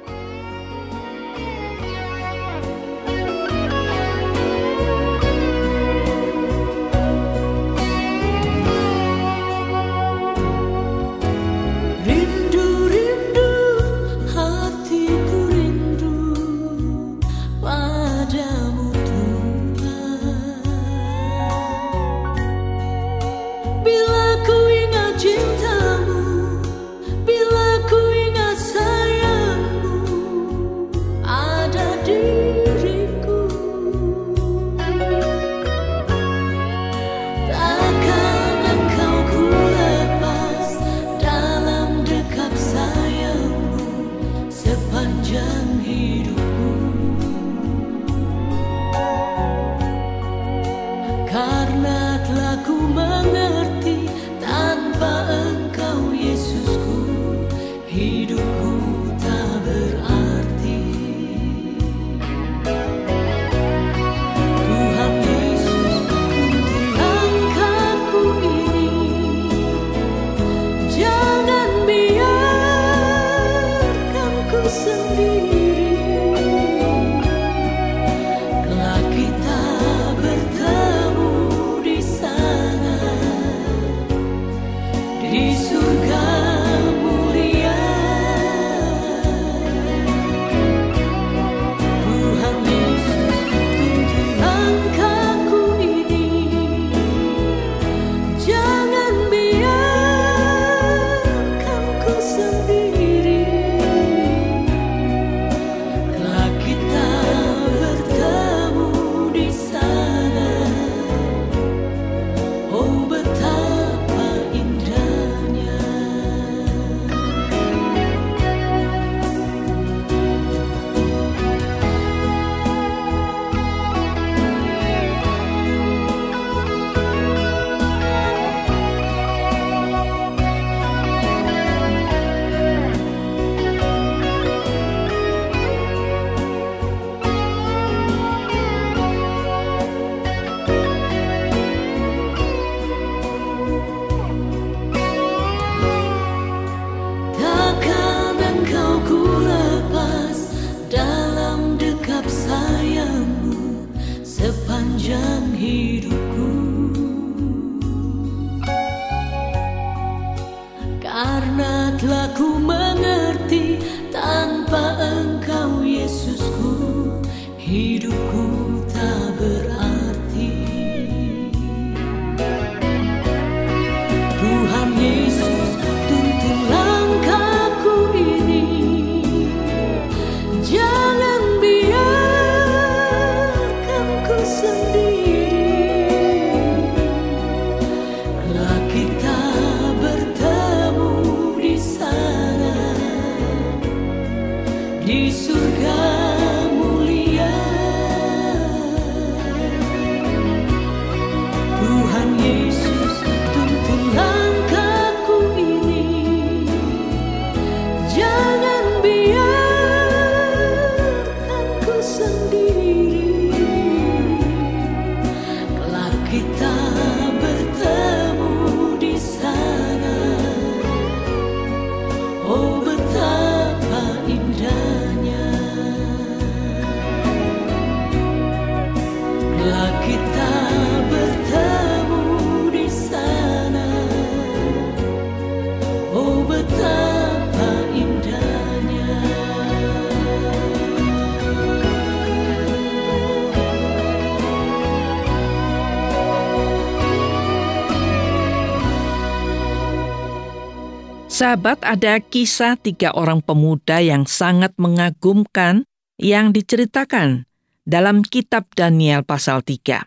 Sahabat, 251.40 251.80
ada 251.88 252.20
kisah 252.20 252.76
tiga 252.76 253.16
orang 253.16 253.40
pemuda 253.40 254.04
yang 254.04 254.28
sangat 254.28 254.76
mengagumkan 254.76 255.88
yang 256.20 256.52
diceritakan 256.52 257.48
dalam 257.88 258.28
kitab 258.28 258.68
Daniel 258.76 259.24
pasal 259.24 259.64
3. 259.64 260.04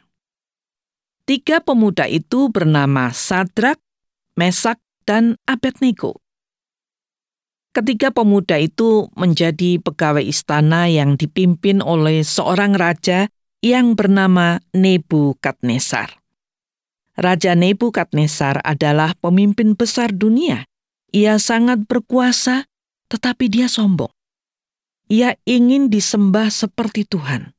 Tiga 1.25 1.57
pemuda 1.65 2.05
itu 2.05 2.53
bernama 2.53 3.17
Sadrak, 3.17 3.81
Mesak, 4.37 4.77
dan 5.09 5.41
Abednego. 5.49 6.21
Ketiga 7.73 8.13
pemuda 8.13 8.61
itu 8.61 9.09
menjadi 9.17 9.81
pegawai 9.81 10.29
istana 10.29 10.93
yang 10.93 11.17
dipimpin 11.17 11.81
oleh 11.81 12.29
seorang 12.29 12.77
raja 12.77 13.33
yang 13.65 13.97
bernama 13.97 14.61
Nebukadnesar. 14.77 16.13
Raja 17.17 17.57
Nebukadnesar 17.57 18.61
adalah 18.61 19.17
pemimpin 19.17 19.73
besar 19.73 20.13
dunia 20.13 20.69
ia 21.13 21.37
sangat 21.37 21.85
berkuasa, 21.85 22.65
tetapi 23.13 23.53
dia 23.53 23.69
sombong. 23.69 24.09
Ia 25.13 25.37
ingin 25.45 25.93
disembah 25.93 26.49
seperti 26.49 27.05
Tuhan. 27.05 27.53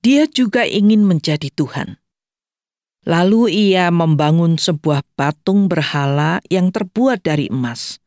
Dia 0.00 0.24
juga 0.24 0.64
ingin 0.64 1.04
menjadi 1.04 1.52
Tuhan. 1.52 2.00
Lalu 3.04 3.72
ia 3.72 3.92
membangun 3.92 4.56
sebuah 4.56 5.04
patung 5.12 5.68
berhala 5.68 6.40
yang 6.48 6.72
terbuat 6.72 7.20
dari 7.20 7.52
emas. 7.52 8.00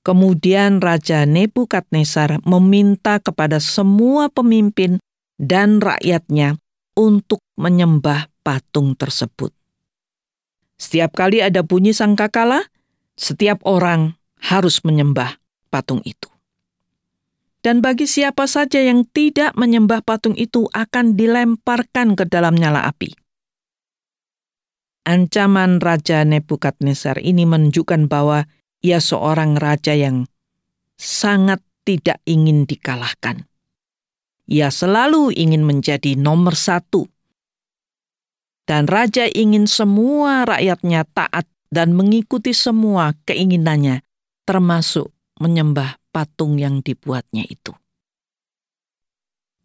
Kemudian 0.00 0.80
Raja 0.80 1.28
Nebukadnezar 1.28 2.40
meminta 2.48 3.20
kepada 3.20 3.60
semua 3.60 4.32
pemimpin 4.32 4.96
dan 5.36 5.84
rakyatnya 5.84 6.56
untuk 6.96 7.44
menyembah 7.60 8.32
patung 8.40 8.96
tersebut. 8.96 9.52
Setiap 10.80 11.12
kali 11.12 11.44
ada 11.44 11.60
bunyi 11.60 11.92
sangkakala, 11.92 12.64
setiap 13.20 13.60
orang 13.68 14.16
harus 14.40 14.80
menyembah 14.80 15.36
patung 15.68 16.00
itu. 16.08 16.32
Dan 17.60 17.84
bagi 17.84 18.08
siapa 18.08 18.48
saja 18.48 18.80
yang 18.80 19.04
tidak 19.04 19.52
menyembah 19.52 20.00
patung 20.00 20.32
itu 20.32 20.64
akan 20.72 21.12
dilemparkan 21.12 22.16
ke 22.16 22.24
dalam 22.24 22.56
nyala 22.56 22.88
api. 22.88 23.12
Ancaman 25.04 25.76
Raja 25.76 26.24
Nebukadnezar 26.24 27.20
ini 27.20 27.44
menunjukkan 27.44 28.08
bahwa 28.08 28.48
ia 28.80 28.96
seorang 28.96 29.60
raja 29.60 29.92
yang 29.92 30.24
sangat 30.96 31.60
tidak 31.84 32.24
ingin 32.24 32.64
dikalahkan. 32.64 33.44
Ia 34.48 34.72
selalu 34.72 35.36
ingin 35.36 35.62
menjadi 35.68 36.16
nomor 36.16 36.56
satu. 36.56 37.04
Dan 38.64 38.88
raja 38.88 39.28
ingin 39.28 39.68
semua 39.68 40.48
rakyatnya 40.48 41.04
taat 41.12 41.44
dan 41.70 41.94
mengikuti 41.94 42.50
semua 42.50 43.14
keinginannya, 43.24 44.02
termasuk 44.44 45.14
menyembah 45.38 45.96
patung 46.10 46.58
yang 46.58 46.82
dibuatnya 46.82 47.46
itu. 47.46 47.72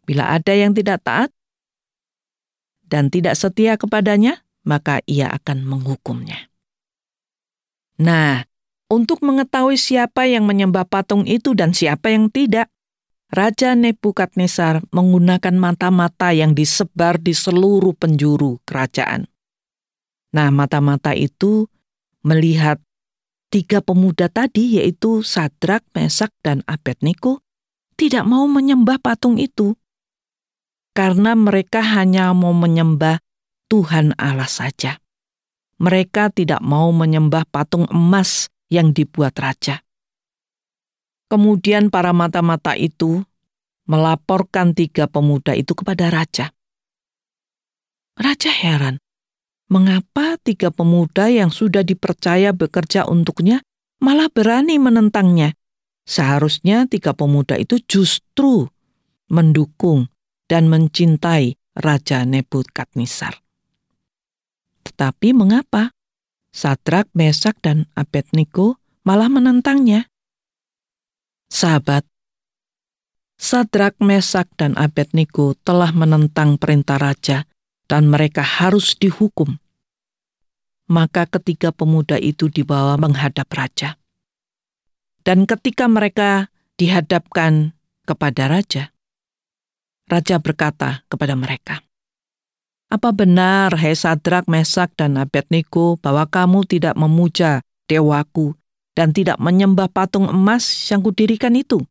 Bila 0.06 0.38
ada 0.38 0.54
yang 0.54 0.70
tidak 0.70 1.02
taat 1.02 1.30
dan 2.86 3.10
tidak 3.10 3.34
setia 3.34 3.74
kepadanya, 3.74 4.46
maka 4.62 5.02
ia 5.10 5.26
akan 5.34 5.66
menghukumnya. 5.66 6.46
Nah, 7.98 8.46
untuk 8.86 9.18
mengetahui 9.26 9.74
siapa 9.74 10.30
yang 10.30 10.46
menyembah 10.46 10.86
patung 10.86 11.26
itu 11.26 11.58
dan 11.58 11.74
siapa 11.74 12.14
yang 12.14 12.30
tidak, 12.30 12.70
Raja 13.26 13.74
Nebukadnezar 13.74 14.86
menggunakan 14.94 15.54
mata-mata 15.58 16.30
yang 16.30 16.54
disebar 16.54 17.18
di 17.18 17.34
seluruh 17.34 17.98
penjuru 17.98 18.62
kerajaan. 18.62 19.26
Nah, 20.30 20.54
mata-mata 20.54 21.10
itu 21.18 21.66
melihat 22.26 22.82
tiga 23.54 23.78
pemuda 23.78 24.26
tadi 24.26 24.82
yaitu 24.82 25.22
Sadrak, 25.22 25.86
Mesak, 25.94 26.34
dan 26.42 26.66
Abednego 26.66 27.46
tidak 27.94 28.26
mau 28.26 28.50
menyembah 28.50 28.98
patung 28.98 29.38
itu 29.38 29.78
karena 30.96 31.38
mereka 31.38 31.84
hanya 31.84 32.34
mau 32.34 32.50
menyembah 32.50 33.22
Tuhan 33.70 34.18
Allah 34.18 34.50
saja. 34.50 34.98
Mereka 35.76 36.32
tidak 36.32 36.64
mau 36.64 36.88
menyembah 36.88 37.44
patung 37.46 37.84
emas 37.92 38.48
yang 38.72 38.96
dibuat 38.96 39.36
raja. 39.36 39.84
Kemudian 41.28 41.92
para 41.92 42.16
mata-mata 42.16 42.72
itu 42.80 43.20
melaporkan 43.84 44.72
tiga 44.72 45.04
pemuda 45.04 45.52
itu 45.52 45.76
kepada 45.76 46.08
raja. 46.08 46.56
Raja 48.16 48.48
heran, 48.48 48.96
Mengapa 49.66 50.38
tiga 50.38 50.70
pemuda 50.70 51.26
yang 51.26 51.50
sudah 51.50 51.82
dipercaya 51.82 52.54
bekerja 52.54 53.02
untuknya 53.10 53.66
malah 53.98 54.30
berani 54.30 54.78
menentangnya? 54.78 55.58
Seharusnya 56.06 56.86
tiga 56.86 57.18
pemuda 57.18 57.58
itu 57.58 57.82
justru 57.82 58.70
mendukung 59.26 60.06
dan 60.46 60.70
mencintai 60.70 61.58
Raja 61.74 62.22
Nebukadnezar. 62.22 63.42
Tetapi 64.86 65.34
mengapa 65.34 65.90
Sadrak, 66.54 67.10
Mesak, 67.12 67.58
dan 67.60 67.90
Abednego 67.98 68.78
malah 69.02 69.28
menentangnya? 69.28 70.08
Sahabat, 71.50 72.06
Sadrak, 73.36 73.98
Mesak, 74.00 74.48
dan 74.56 74.72
Abednego 74.78 75.52
telah 75.66 75.92
menentang 75.92 76.56
perintah 76.56 76.96
raja 76.96 77.44
dan 77.86 78.10
mereka 78.10 78.42
harus 78.42 78.94
dihukum. 78.98 79.58
Maka 80.86 81.26
ketiga 81.26 81.74
pemuda 81.74 82.14
itu 82.14 82.46
dibawa 82.46 82.94
menghadap 82.94 83.50
raja. 83.50 83.98
Dan 85.26 85.42
ketika 85.50 85.90
mereka 85.90 86.54
dihadapkan 86.78 87.74
kepada 88.06 88.46
raja, 88.46 88.94
raja 90.06 90.36
berkata 90.38 91.02
kepada 91.10 91.34
mereka, 91.34 91.82
Apa 92.86 93.10
benar, 93.10 93.74
hai 93.82 93.98
Sadrak, 93.98 94.46
Mesak, 94.46 94.94
dan 94.94 95.18
Abednego, 95.18 95.98
bahwa 95.98 96.22
kamu 96.30 96.62
tidak 96.70 96.94
memuja 96.94 97.66
dewaku 97.90 98.54
dan 98.94 99.10
tidak 99.10 99.42
menyembah 99.42 99.90
patung 99.90 100.30
emas 100.30 100.62
yang 100.86 101.02
kudirikan 101.02 101.58
itu? 101.58 101.82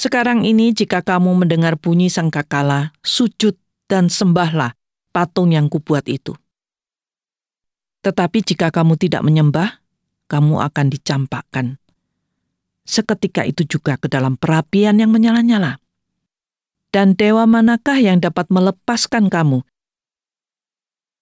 Sekarang 0.00 0.48
ini 0.48 0.72
jika 0.72 1.04
kamu 1.04 1.44
mendengar 1.44 1.76
bunyi 1.76 2.08
sangkakala, 2.08 2.96
sujud 3.04 3.59
dan 3.90 4.06
sembahlah 4.06 4.78
patung 5.10 5.50
yang 5.50 5.66
kubuat 5.66 6.06
itu. 6.06 6.38
Tetapi 8.06 8.38
jika 8.46 8.70
kamu 8.70 8.94
tidak 8.96 9.26
menyembah, 9.26 9.82
kamu 10.30 10.62
akan 10.62 10.86
dicampakkan. 10.88 11.76
Seketika 12.86 13.44
itu 13.44 13.66
juga 13.66 13.98
ke 13.98 14.06
dalam 14.06 14.38
perapian 14.38 14.96
yang 14.96 15.10
menyala-nyala. 15.10 15.82
Dan 16.90 17.14
dewa 17.14 17.46
manakah 17.46 17.98
yang 17.98 18.18
dapat 18.18 18.50
melepaskan 18.50 19.30
kamu? 19.30 19.62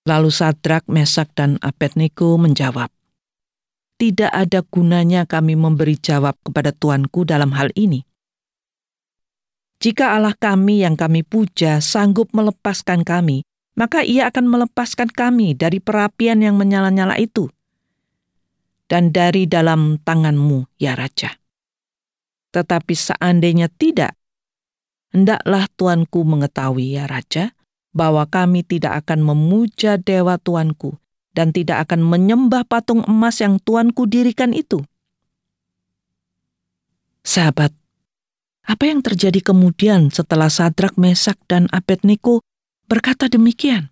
Lalu 0.09 0.31
Sadrak, 0.33 0.89
Mesak, 0.89 1.37
dan 1.37 1.61
Abednego 1.61 2.41
menjawab, 2.41 2.89
Tidak 4.01 4.33
ada 4.33 4.65
gunanya 4.65 5.29
kami 5.29 5.59
memberi 5.59 6.01
jawab 6.01 6.39
kepada 6.41 6.73
Tuanku 6.73 7.29
dalam 7.29 7.53
hal 7.53 7.69
ini. 7.77 8.08
Jika 9.79 10.19
Allah 10.19 10.35
kami 10.35 10.83
yang 10.83 10.99
kami 10.99 11.23
puja 11.23 11.79
sanggup 11.79 12.35
melepaskan 12.35 13.07
kami, 13.07 13.47
maka 13.79 14.03
ia 14.03 14.27
akan 14.27 14.51
melepaskan 14.51 15.07
kami 15.07 15.55
dari 15.55 15.79
perapian 15.79 16.43
yang 16.43 16.59
menyala-nyala 16.59 17.15
itu 17.15 17.47
dan 18.89 19.13
dari 19.15 19.45
dalam 19.45 20.01
tanganmu, 20.03 20.67
ya 20.81 20.97
Raja. 20.97 21.37
Tetapi 22.51 22.95
seandainya 22.97 23.69
tidak, 23.69 24.17
hendaklah 25.13 25.69
Tuanku 25.77 26.25
mengetahui, 26.25 26.97
ya 26.97 27.05
Raja, 27.05 27.53
bahwa 27.93 28.25
kami 28.27 28.65
tidak 28.65 29.05
akan 29.05 29.23
memuja 29.23 30.01
dewa 30.01 30.41
Tuanku 30.41 30.97
dan 31.37 31.53
tidak 31.53 31.87
akan 31.87 32.03
menyembah 32.03 32.65
patung 32.65 33.05
emas 33.05 33.39
yang 33.45 33.61
Tuanku 33.61 34.09
dirikan 34.09 34.57
itu. 34.57 34.81
Sahabat, 37.23 37.77
apa 38.69 38.85
yang 38.85 39.01
terjadi 39.01 39.41
kemudian 39.41 40.13
setelah 40.13 40.53
Sadrak, 40.53 41.01
Mesak, 41.01 41.41
dan 41.49 41.73
Abednego 41.73 42.45
berkata 42.85 43.33
demikian? 43.33 43.89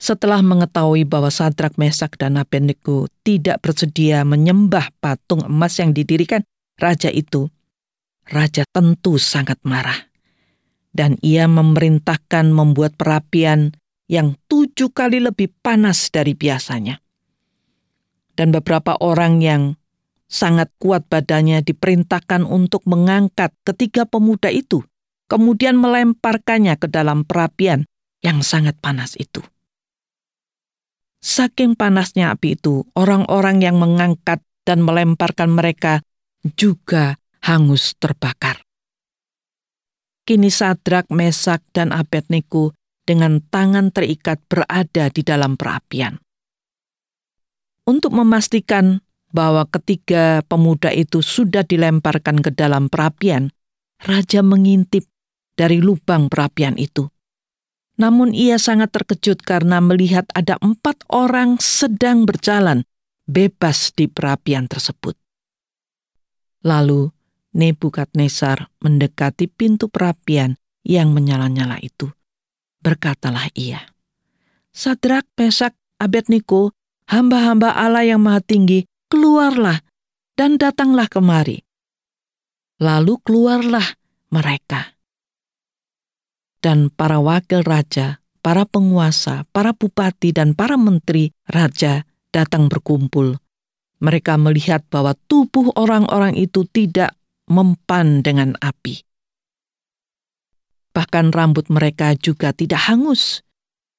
Setelah 0.00 0.40
mengetahui 0.40 1.04
bahwa 1.04 1.28
Sadrak, 1.28 1.76
Mesak, 1.76 2.16
dan 2.16 2.40
Abednego 2.40 3.04
tidak 3.20 3.60
bersedia 3.60 4.24
menyembah 4.24 4.88
patung 4.96 5.44
emas 5.44 5.76
yang 5.76 5.92
didirikan 5.92 6.40
raja 6.80 7.12
itu, 7.12 7.52
raja 8.32 8.64
tentu 8.72 9.20
sangat 9.20 9.60
marah. 9.60 10.08
Dan 10.94 11.20
ia 11.20 11.44
memerintahkan 11.44 12.48
membuat 12.48 12.96
perapian 12.96 13.76
yang 14.08 14.40
tujuh 14.48 14.88
kali 14.94 15.20
lebih 15.20 15.52
panas 15.60 16.08
dari 16.08 16.32
biasanya. 16.32 17.02
Dan 18.34 18.54
beberapa 18.54 18.96
orang 19.02 19.42
yang 19.42 19.62
sangat 20.30 20.72
kuat 20.80 21.06
badannya 21.06 21.60
diperintahkan 21.62 22.42
untuk 22.44 22.82
mengangkat 22.88 23.52
ketiga 23.62 24.08
pemuda 24.08 24.48
itu, 24.48 24.82
kemudian 25.28 25.76
melemparkannya 25.78 26.74
ke 26.80 26.88
dalam 26.88 27.22
perapian 27.28 27.84
yang 28.24 28.40
sangat 28.40 28.76
panas 28.80 29.14
itu. 29.20 29.44
Saking 31.24 31.76
panasnya 31.76 32.36
api 32.36 32.60
itu, 32.60 32.84
orang-orang 32.92 33.64
yang 33.64 33.80
mengangkat 33.80 34.44
dan 34.68 34.84
melemparkan 34.84 35.52
mereka 35.52 36.04
juga 36.56 37.16
hangus 37.40 37.96
terbakar. 37.96 38.64
Kini 40.24 40.48
Sadrak, 40.48 41.12
Mesak, 41.12 41.60
dan 41.76 41.92
Abednego 41.92 42.72
dengan 43.04 43.44
tangan 43.44 43.92
terikat 43.92 44.40
berada 44.48 45.12
di 45.12 45.20
dalam 45.20 45.60
perapian. 45.60 46.16
Untuk 47.84 48.16
memastikan 48.16 49.03
bahwa 49.34 49.66
ketiga 49.66 50.46
pemuda 50.46 50.94
itu 50.94 51.18
sudah 51.18 51.66
dilemparkan 51.66 52.38
ke 52.38 52.54
dalam 52.54 52.86
perapian, 52.86 53.50
raja 54.06 54.46
mengintip 54.46 55.10
dari 55.58 55.82
lubang 55.82 56.30
perapian 56.30 56.78
itu. 56.78 57.10
Namun 57.98 58.30
ia 58.30 58.58
sangat 58.58 58.94
terkejut 58.94 59.42
karena 59.42 59.82
melihat 59.82 60.26
ada 60.38 60.58
empat 60.62 61.02
orang 61.10 61.58
sedang 61.58 62.26
berjalan 62.26 62.86
bebas 63.26 63.90
di 63.94 64.06
perapian 64.06 64.70
tersebut. 64.70 65.18
Lalu 66.62 67.14
Nebukadnezar 67.54 68.66
mendekati 68.82 69.46
pintu 69.46 69.86
perapian 69.86 70.58
yang 70.82 71.14
menyala-nyala 71.14 71.78
itu. 71.78 72.10
Berkatalah 72.82 73.46
ia, 73.54 73.94
Sadrak, 74.74 75.30
Pesak, 75.38 75.78
Abednego, 76.02 76.74
hamba-hamba 77.06 77.78
Allah 77.78 78.02
yang 78.02 78.26
maha 78.26 78.42
tinggi, 78.42 78.90
keluarlah 79.14 79.78
dan 80.34 80.58
datanglah 80.58 81.06
kemari. 81.06 81.62
Lalu 82.82 83.22
keluarlah 83.22 83.94
mereka. 84.34 84.98
Dan 86.58 86.90
para 86.90 87.22
wakil 87.22 87.62
raja, 87.62 88.18
para 88.42 88.66
penguasa, 88.66 89.46
para 89.54 89.70
bupati, 89.70 90.34
dan 90.34 90.58
para 90.58 90.74
menteri 90.74 91.30
raja 91.46 92.02
datang 92.34 92.66
berkumpul. 92.66 93.38
Mereka 94.02 94.34
melihat 94.34 94.82
bahwa 94.90 95.14
tubuh 95.30 95.70
orang-orang 95.78 96.34
itu 96.34 96.66
tidak 96.66 97.14
mempan 97.46 98.26
dengan 98.26 98.58
api. 98.58 99.06
Bahkan 100.90 101.30
rambut 101.30 101.70
mereka 101.70 102.18
juga 102.18 102.50
tidak 102.50 102.90
hangus. 102.90 103.46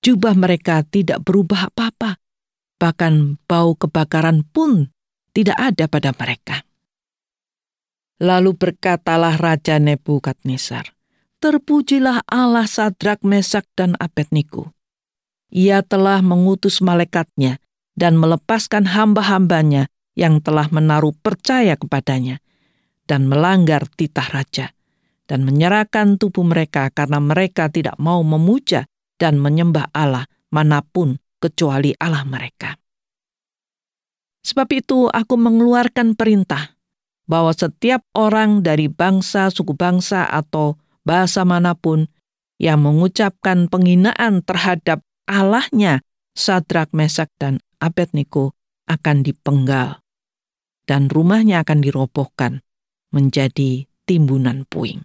Jubah 0.03 0.35
mereka 0.35 0.83
tidak 0.83 1.23
berubah 1.23 1.71
apa-apa. 1.71 2.19
Bahkan 2.75 3.39
bau 3.47 3.79
kebakaran 3.79 4.43
pun 4.51 4.94
tidak 5.35 5.59
ada 5.59 5.91
pada 5.91 6.15
mereka. 6.15 6.63
Lalu 8.23 8.55
berkatalah 8.55 9.35
Raja 9.35 9.75
Nebukadnezar, 9.75 10.95
Terpujilah 11.43 12.23
Allah 12.31 12.63
Sadrak, 12.63 13.27
Mesak, 13.27 13.67
dan 13.75 13.99
Abednego. 13.99 14.71
Ia 15.51 15.83
telah 15.83 16.23
mengutus 16.23 16.79
malaikatnya 16.79 17.59
dan 17.99 18.15
melepaskan 18.15 18.87
hamba-hambanya 18.87 19.91
yang 20.15 20.39
telah 20.39 20.71
menaruh 20.71 21.11
percaya 21.19 21.75
kepadanya 21.75 22.39
dan 23.03 23.27
melanggar 23.27 23.85
titah 23.99 24.25
raja, 24.31 24.71
dan 25.27 25.43
menyerahkan 25.43 26.15
tubuh 26.15 26.47
mereka 26.47 26.87
karena 26.89 27.19
mereka 27.19 27.67
tidak 27.67 27.99
mau 27.99 28.23
memuja 28.23 28.87
dan 29.19 29.37
menyembah 29.37 29.91
Allah 29.91 30.25
mana 30.49 30.81
pun 30.81 31.19
kecuali 31.43 31.91
Allah 31.99 32.23
mereka. 32.23 32.79
Sebab 34.45 34.69
itu 34.77 35.09
aku 35.09 35.41
mengeluarkan 35.41 36.13
perintah 36.13 36.77
bahwa 37.25 37.49
setiap 37.49 38.05
orang 38.13 38.61
dari 38.61 38.85
bangsa, 38.85 39.49
suku 39.49 39.73
bangsa, 39.73 40.29
atau 40.29 40.77
bahasa 41.01 41.41
mana 41.41 41.73
pun 41.73 42.05
yang 42.61 42.85
mengucapkan 42.85 43.65
penghinaan 43.65 44.45
terhadap 44.45 45.01
Allahnya 45.25 46.05
Sadrak, 46.37 46.93
Mesak, 46.93 47.33
dan 47.41 47.57
Abednego 47.81 48.53
akan 48.85 49.25
dipenggal 49.25 50.05
dan 50.85 51.09
rumahnya 51.09 51.65
akan 51.65 51.81
dirobohkan 51.81 52.61
menjadi 53.09 53.89
timbunan 54.05 54.69
puing. 54.69 55.01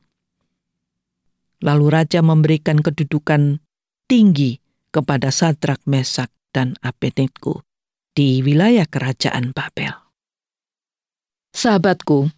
Lalu 1.64 1.86
raja 1.88 2.20
memberikan 2.20 2.80
kedudukan 2.80 3.64
tinggi 4.04 4.60
kepada 4.92 5.32
Sadrak, 5.32 5.80
Mesak, 5.88 6.28
dan 6.52 6.76
Abednego 6.84 7.64
di 8.20 8.44
wilayah 8.44 8.84
kerajaan 8.84 9.56
Babel. 9.56 9.96
Sahabatku, 11.56 12.28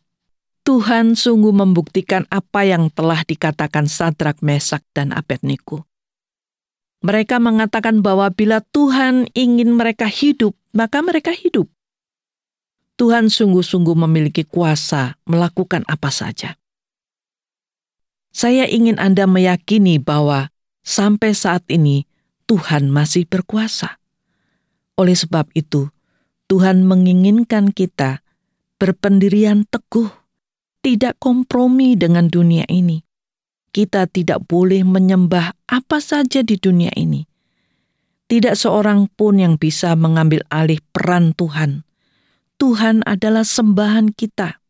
Tuhan 0.62 1.18
sungguh 1.18 1.50
membuktikan 1.50 2.22
apa 2.30 2.62
yang 2.62 2.86
telah 2.94 3.26
dikatakan 3.26 3.90
Sadrak, 3.90 4.46
Mesak, 4.46 4.86
dan 4.94 5.10
Abednego. 5.10 5.90
Mereka 7.02 7.42
mengatakan 7.42 7.98
bahwa 7.98 8.30
bila 8.30 8.62
Tuhan 8.62 9.26
ingin 9.34 9.74
mereka 9.74 10.06
hidup, 10.06 10.54
maka 10.70 11.02
mereka 11.02 11.34
hidup. 11.34 11.66
Tuhan 12.94 13.26
sungguh-sungguh 13.26 14.06
memiliki 14.06 14.46
kuasa 14.46 15.18
melakukan 15.26 15.82
apa 15.90 16.14
saja. 16.14 16.54
Saya 18.30 18.70
ingin 18.70 19.02
Anda 19.02 19.26
meyakini 19.26 19.98
bahwa 19.98 20.54
sampai 20.86 21.34
saat 21.34 21.66
ini 21.66 22.06
Tuhan 22.46 22.86
masih 22.86 23.26
berkuasa. 23.26 24.01
Oleh 24.98 25.16
sebab 25.16 25.48
itu, 25.56 25.88
Tuhan 26.50 26.84
menginginkan 26.84 27.72
kita 27.72 28.20
berpendirian 28.76 29.64
teguh, 29.70 30.10
tidak 30.84 31.16
kompromi 31.22 31.96
dengan 31.96 32.28
dunia 32.28 32.68
ini. 32.68 33.00
Kita 33.72 34.04
tidak 34.04 34.44
boleh 34.44 34.84
menyembah 34.84 35.56
apa 35.64 35.98
saja 36.02 36.44
di 36.44 36.60
dunia 36.60 36.92
ini. 36.92 37.24
Tidak 38.28 38.52
seorang 38.52 39.08
pun 39.12 39.40
yang 39.40 39.56
bisa 39.56 39.96
mengambil 39.96 40.44
alih 40.52 40.80
peran 40.92 41.32
Tuhan 41.32 41.88
Tuhan 42.62 43.02
adalah 43.02 43.42
sembahan 43.42 44.14
kita. 44.14 44.62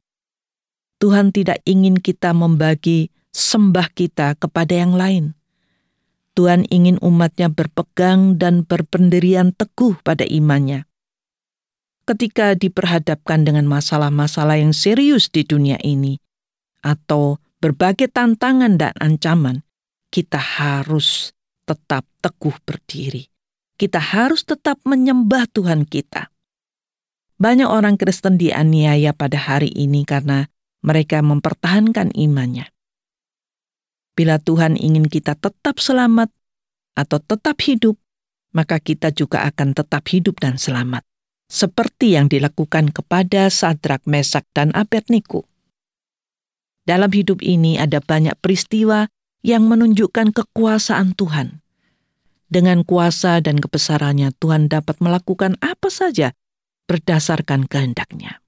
Tuhan 0.96 1.28
tidak 1.28 1.60
ingin 1.68 2.00
kita 2.00 2.32
membagi 2.32 3.12
sembah 3.36 3.92
kita 3.92 4.32
kepada 4.40 4.72
yang 4.72 4.96
lain. 4.96 5.36
Tuhan 6.32 6.64
ingin 6.72 6.96
umatnya 7.04 7.52
berpegang 7.52 8.40
dan 8.40 8.64
berpendirian 8.64 9.52
teguh 9.52 10.00
pada 10.00 10.24
imannya. 10.24 10.88
Ketika 12.08 12.56
diperhadapkan 12.56 13.44
dengan 13.44 13.68
masalah-masalah 13.68 14.58
yang 14.58 14.74
serius 14.74 15.28
di 15.28 15.44
dunia 15.44 15.78
ini, 15.84 16.18
atau 16.82 17.38
berbagai 17.62 18.10
tantangan 18.10 18.74
dan 18.74 18.92
ancaman, 18.98 19.62
kita 20.10 20.36
harus 20.36 21.30
tetap 21.62 22.04
teguh 22.20 22.58
berdiri. 22.66 23.30
Kita 23.78 24.02
harus 24.02 24.42
tetap 24.42 24.82
menyembah 24.82 25.46
Tuhan 25.50 25.86
kita. 25.86 26.28
Banyak 27.38 27.66
orang 27.66 27.98
Kristen 27.98 28.38
dianiaya 28.38 29.10
pada 29.14 29.38
hari 29.38 29.70
ini 29.74 30.06
karena 30.06 30.46
mereka 30.82 31.22
mempertahankan 31.22 32.14
imannya. 32.14 32.70
Bila 34.12 34.36
Tuhan 34.36 34.76
ingin 34.76 35.08
kita 35.08 35.32
tetap 35.40 35.80
selamat 35.80 36.28
atau 36.92 37.16
tetap 37.16 37.56
hidup, 37.64 37.96
maka 38.52 38.76
kita 38.76 39.08
juga 39.08 39.48
akan 39.48 39.72
tetap 39.72 40.04
hidup 40.12 40.36
dan 40.36 40.60
selamat, 40.60 41.00
seperti 41.48 42.20
yang 42.20 42.28
dilakukan 42.28 42.92
kepada 42.92 43.48
Sadrak, 43.48 44.04
Mesak, 44.04 44.44
dan 44.52 44.68
Abednego. 44.76 45.48
Dalam 46.84 47.08
hidup 47.08 47.40
ini 47.40 47.80
ada 47.80 48.04
banyak 48.04 48.36
peristiwa 48.44 49.08
yang 49.40 49.64
menunjukkan 49.64 50.36
kekuasaan 50.36 51.16
Tuhan. 51.16 51.64
Dengan 52.52 52.84
kuasa 52.84 53.40
dan 53.40 53.56
kebesarannya, 53.64 54.36
Tuhan 54.36 54.68
dapat 54.68 55.00
melakukan 55.00 55.56
apa 55.64 55.88
saja 55.88 56.36
berdasarkan 56.84 57.64
kehendaknya. 57.64 58.44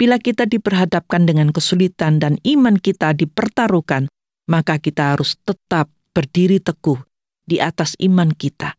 Bila 0.00 0.16
kita 0.16 0.48
diperhadapkan 0.48 1.28
dengan 1.28 1.52
kesulitan 1.52 2.20
dan 2.20 2.40
iman 2.40 2.80
kita 2.80 3.12
dipertaruhkan, 3.12 4.08
maka 4.46 4.78
kita 4.78 5.14
harus 5.14 5.38
tetap 5.42 5.90
berdiri 6.14 6.62
teguh 6.62 6.98
di 7.46 7.62
atas 7.62 7.94
iman 8.02 8.32
kita. 8.32 8.74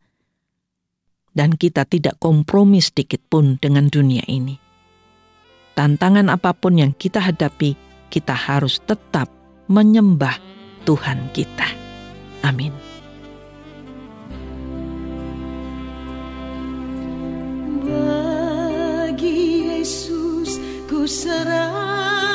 Dan 1.38 1.54
kita 1.54 1.86
tidak 1.86 2.18
kompromi 2.18 2.82
sedikit 2.82 3.22
pun 3.30 3.62
dengan 3.62 3.86
dunia 3.94 4.26
ini. 4.26 4.58
Tantangan 5.78 6.34
apa 6.34 6.58
pun 6.58 6.82
yang 6.82 6.98
kita 6.98 7.22
hadapi, 7.22 7.78
kita 8.10 8.34
harus 8.34 8.82
tetap 8.82 9.30
menyembah 9.70 10.42
Tuhan 10.90 11.30
kita. 11.30 11.70
Amin. 12.42 12.88
serahkan 21.08 22.27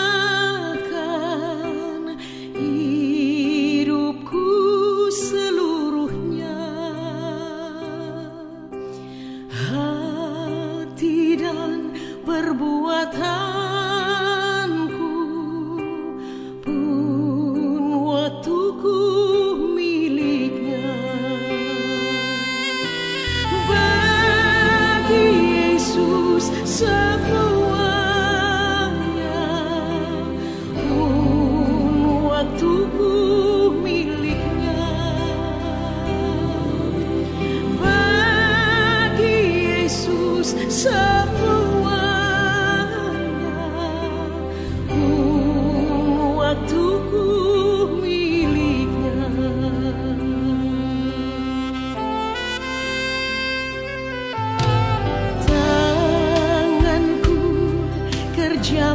kerja 58.63 58.95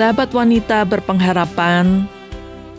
Sahabat 0.00 0.32
wanita 0.32 0.88
berpengharapan, 0.88 2.08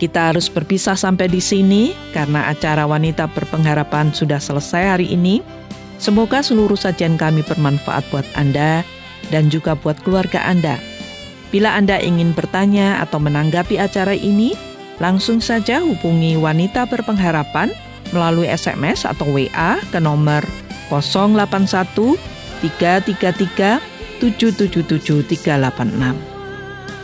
kita 0.02 0.34
harus 0.34 0.50
berpisah 0.50 0.98
sampai 0.98 1.30
di 1.30 1.38
sini 1.38 1.94
karena 2.18 2.50
acara 2.50 2.90
wanita 2.90 3.30
berpengharapan 3.30 4.10
sudah 4.10 4.42
selesai 4.42 4.98
hari 4.98 5.14
ini. 5.14 5.46
Semoga 6.02 6.42
seluruh 6.42 6.74
sajian 6.74 7.22
kami 7.22 7.46
bermanfaat 7.46 8.10
buat 8.10 8.26
Anda 8.34 8.82
dan 9.30 9.54
juga 9.54 9.78
buat 9.78 10.02
keluarga 10.02 10.42
Anda. 10.50 10.82
Bila 11.54 11.78
Anda 11.78 12.02
ingin 12.02 12.34
bertanya 12.34 13.06
atau 13.06 13.22
menanggapi 13.22 13.78
acara 13.78 14.18
ini, 14.18 14.58
langsung 14.98 15.46
saja 15.46 15.78
hubungi 15.78 16.42
wanita 16.42 16.90
berpengharapan 16.90 17.70
melalui 18.18 18.50
SMS 18.50 19.06
atau 19.06 19.30
WA 19.30 19.78
ke 19.94 20.02
nomor 20.02 20.42
081 20.90 22.18
333 22.66 23.78
777 24.26 25.22
386. 25.30 26.31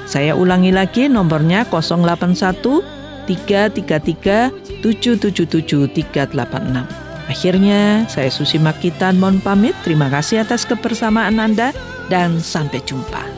Saya 0.08 0.39
ulangi 0.39 0.72
lagi 0.72 1.12
nomornya 1.12 1.67
081 1.67 3.28
333 3.28 4.80
777 4.80 5.91
386. 5.91 7.28
Akhirnya, 7.28 8.08
saya 8.08 8.32
Susi 8.32 8.56
Makitan 8.56 9.20
mohon 9.20 9.43
pamit. 9.43 9.76
Terima 9.84 10.08
kasih 10.08 10.48
atas 10.48 10.63
kebersamaan 10.63 11.36
Anda 11.43 11.76
dan 12.08 12.39
sampai 12.39 12.80
jumpa. 12.88 13.37